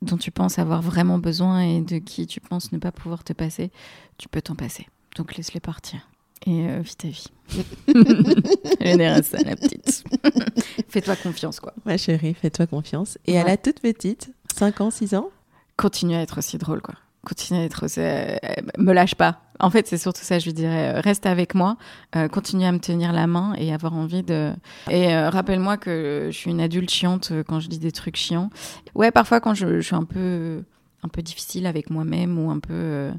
[0.02, 3.34] dont tu penses avoir vraiment besoin et de qui tu penses ne pas pouvoir te
[3.34, 3.72] passer,
[4.18, 4.88] tu peux t'en passer.
[5.16, 6.08] Donc laisse-les partir.
[6.45, 7.28] Et vis ta vie.
[7.50, 10.04] Je dirais ça, la petite.
[10.89, 11.74] Fais-toi confiance, quoi.
[11.86, 13.18] Ma chérie, fais-toi confiance.
[13.26, 15.30] Et à la toute petite, 5 ans, 6 ans?
[15.76, 16.95] Continue à être aussi drôle, quoi.
[17.28, 18.00] Continue à être aussi...
[18.00, 18.38] euh,
[18.78, 19.42] me lâche pas.
[19.60, 20.96] En fait, c'est surtout ça, je lui dirais.
[20.96, 21.76] euh, Reste avec moi,
[22.16, 24.54] euh, continue à me tenir la main et avoir envie de...
[24.90, 28.50] Et rappelle-moi que je suis une adulte chiante quand je dis des trucs chiants.
[28.96, 30.64] Ouais, parfois quand je, suis un peu,
[31.04, 33.12] un peu difficile avec moi-même ou un peu...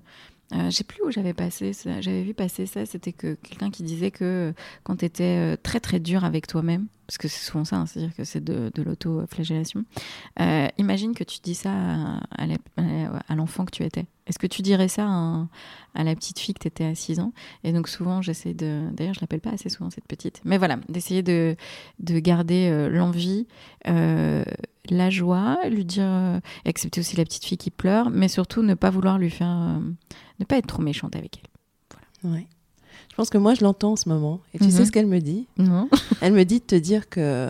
[0.55, 2.01] euh, je sais plus où j'avais passé ça.
[2.01, 2.87] J'avais vu passer ça.
[2.87, 7.17] C'était que quelqu'un qui disait que quand tu étais très très dur avec toi-même, parce
[7.17, 9.83] que c'est souvent ça, hein, c'est-à-dire que c'est de, l'auto-flagellation.
[10.41, 11.73] euh, imagine que tu dis ça
[12.37, 14.05] à, l'enfant que tu étais.
[14.27, 15.07] Est-ce que tu dirais ça
[15.95, 17.33] à, la petite fille que tu étais à 6 ans?
[17.65, 18.91] Et donc souvent, j'essaie de...
[18.93, 20.43] D'ailleurs, je l'appelle pas assez souvent cette petite.
[20.45, 21.57] Mais voilà, d'essayer de,
[21.99, 23.47] de garder euh, l'envie,
[23.87, 24.45] euh,
[24.91, 26.05] la joie, lui dire...
[26.05, 29.81] euh, accepter aussi la petite fille qui pleure, mais surtout ne pas vouloir lui faire...
[30.39, 31.41] euh, ne pas être trop méchante avec
[32.25, 32.31] elle.
[32.31, 32.47] Ouais.
[33.11, 34.41] Je pense que moi, je l'entends en ce moment.
[34.55, 34.71] Et tu Mhm.
[34.71, 35.47] sais ce qu'elle me dit?
[35.57, 35.89] Non
[36.21, 37.49] Elle me dit de te dire que.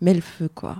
[0.00, 0.76] Mets le feu, quoi.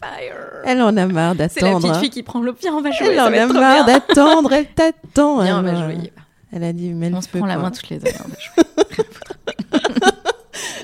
[0.00, 1.80] Fire Elle en a marre C'est la d'attendre.
[1.82, 2.00] petite hein.
[2.00, 4.52] fille qui prend le pied, on va jouer, Elle ça en va a marre d'attendre,
[4.52, 5.42] elle t'attend.
[5.42, 6.12] Viens, on elle, va euh, jouer.
[6.50, 8.10] Elle a dit, mets le On se feu, prend la main toutes les deux.
[8.24, 9.04] on va jouer.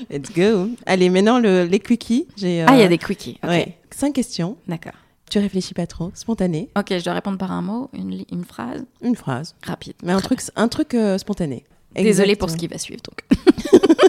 [0.09, 0.69] Let's go.
[0.85, 2.27] Allez, maintenant, le, les quickies.
[2.37, 3.37] Ah, il y a euh, des quickies.
[3.43, 4.57] Ok, ouais, cinq questions.
[4.67, 4.93] d'accord.
[5.29, 6.69] Tu réfléchis pas trop, spontané.
[6.77, 9.55] Ok, je dois répondre par un mot, une, phrase Une phrase.
[9.63, 9.93] rapide.
[10.03, 11.65] Mais un truc, un truc euh, spontané.
[11.95, 13.01] Désolée pour ce qui va suivre.
[13.03, 13.25] Donc.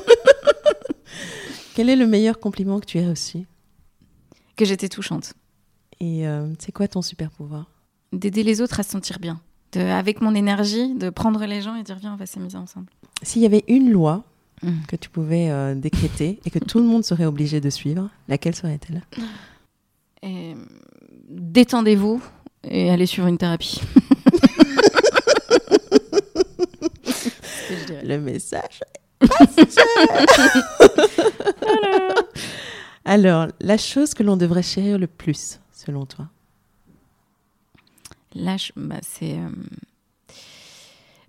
[1.75, 3.47] Quel est le meilleur compliment que tu aies reçu?
[4.57, 5.35] Que j'étais touchante.
[6.01, 7.66] Et euh, c'est quoi ton super pouvoir?
[8.12, 9.41] D'aider les autres à se sentir bien.
[9.73, 12.87] De, avec mon énergie, de prendre les gens et dire viens, on va s'amuser ensemble.
[13.23, 14.25] S'il y avait une loi
[14.62, 14.83] Mm.
[14.89, 18.55] que tu pouvais euh, décréter et que tout le monde serait obligé de suivre, laquelle
[18.55, 19.03] serait-elle?
[20.23, 20.55] Et,
[21.31, 22.20] Détendez-vous
[22.64, 23.81] et allez sur une thérapie.
[27.07, 28.07] Je.
[28.07, 28.81] Le message.
[33.05, 36.28] Alors, la chose que l'on devrait chérir le plus, selon toi?
[38.35, 39.49] Lâche, bah, c'est euh,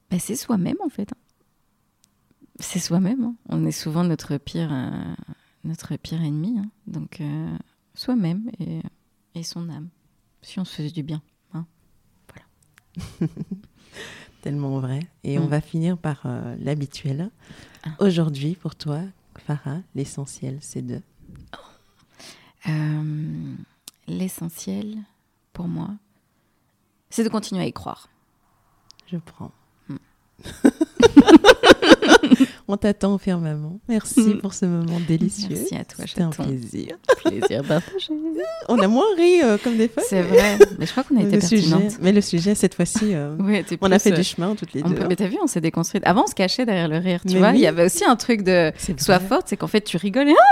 [0.10, 1.10] bah, c'est soi-même en fait.
[2.60, 3.24] C'est soi-même.
[3.24, 3.36] hein.
[3.50, 5.14] On est souvent notre pire, euh,
[5.64, 6.60] notre pire ennemi.
[6.60, 6.70] hein.
[6.88, 7.58] Donc euh,
[7.96, 8.82] soi-même et,
[9.36, 9.90] et son âme.
[10.42, 11.22] Si on se faisait du bien.
[14.42, 15.00] Tellement vrai.
[15.24, 15.50] Et on Mm.
[15.50, 17.30] va finir par euh, l'habituel.
[17.84, 17.92] Ah.
[18.00, 19.02] Aujourd'hui, pour toi,
[19.38, 21.02] Farah, l'essentiel, c'est de?
[22.68, 23.56] Euh,
[24.08, 24.98] L'essentiel
[25.54, 25.90] pour moi,
[27.10, 28.10] c'est de continuer à y croire.
[29.08, 29.52] Je prends.
[29.88, 29.96] Mm.
[32.72, 33.80] on t'attend au firmament.
[33.90, 34.38] Merci Mm.
[34.40, 35.50] pour ce moment délicieux.
[35.52, 36.96] Merci à toi, C'était un plaisir.
[37.24, 38.14] Plaisir partagé.
[38.70, 40.04] On a moins ri euh, comme des fois.
[40.08, 40.58] C'est vrai.
[40.80, 41.98] Mais je crois qu'on a été le sujet, pertinente.
[42.02, 44.84] mais le sujet, cette fois-ci, euh, Ouais, on a fait euh, du chemin toutes les
[44.84, 44.96] on deux.
[44.96, 46.04] peut- Mais t'as vu, on s'est déconstruite.
[46.06, 47.50] Avant, on se cachait derrière le rire, tu Mais vois.
[47.52, 47.58] oui.
[47.58, 50.36] Il y avait aussi un truc de sois forte, c'est qu'en fait, tu rigoles et...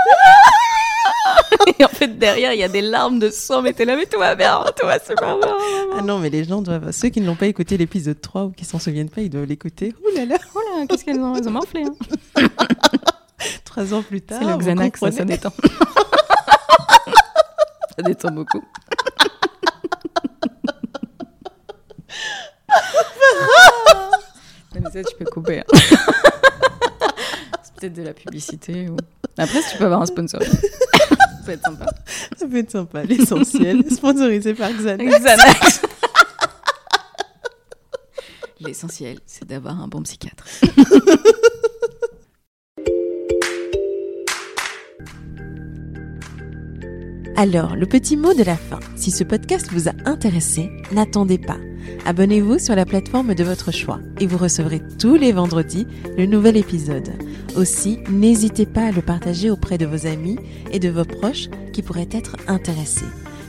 [1.78, 4.06] et en fait, derrière, il y a des larmes de sang, mais t'es là, mais
[4.06, 5.56] tout va bien, tout va super bien.
[5.96, 8.50] Ah non, mais les gens doivent, ceux qui ne l'ont pas écouté l'épisode 3 ou
[8.50, 9.94] qui s'en souviennent pas, ils doivent l'écouter.
[10.04, 11.84] Ouh là là, oh là qu'est-ce qu'elles ont, elles ont morflé.
[11.84, 11.94] Hein.
[13.64, 15.52] Trois ans plus tard, c'est le Xanax, ça, ça détend.
[17.96, 18.62] ça détend beaucoup.
[24.74, 25.60] mais ça, tu peux couper.
[25.60, 25.64] Hein.
[27.62, 28.96] C'est peut-être de la publicité ou...
[29.40, 30.42] Après, si tu peux avoir un sponsor.
[30.42, 31.16] ça
[31.46, 31.86] peut être sympa.
[32.36, 33.04] Ça peut être sympa.
[33.04, 35.18] L'essentiel, sponsorisé par Xanax.
[35.18, 35.82] Xanax.
[38.60, 40.44] L'essentiel, c'est d'avoir un bon psychiatre.
[47.36, 48.80] Alors, le petit mot de la fin.
[48.96, 51.56] Si ce podcast vous a intéressé, n'attendez pas.
[52.04, 55.86] Abonnez-vous sur la plateforme de votre choix et vous recevrez tous les vendredis
[56.18, 57.10] le nouvel épisode.
[57.56, 60.38] Aussi, n'hésitez pas à le partager auprès de vos amis
[60.72, 63.06] et de vos proches qui pourraient être intéressés.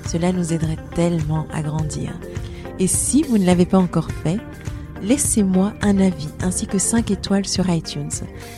[0.08, 2.14] Cela nous aiderait tellement à grandir.
[2.80, 4.38] Et si vous ne l'avez pas encore fait,
[5.02, 8.12] laissez-moi un avis ainsi que 5 étoiles sur iTunes.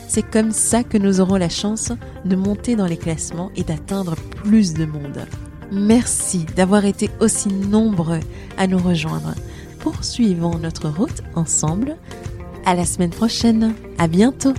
[0.08, 1.92] C'est comme ça que nous aurons la chance
[2.24, 5.26] de monter dans les classements et d'atteindre plus de monde.
[5.72, 8.20] Merci d'avoir été aussi nombreux
[8.56, 9.34] à nous rejoindre.
[9.80, 11.96] Poursuivons notre route ensemble.
[12.64, 13.74] À la semaine prochaine.
[13.98, 14.54] À bientôt.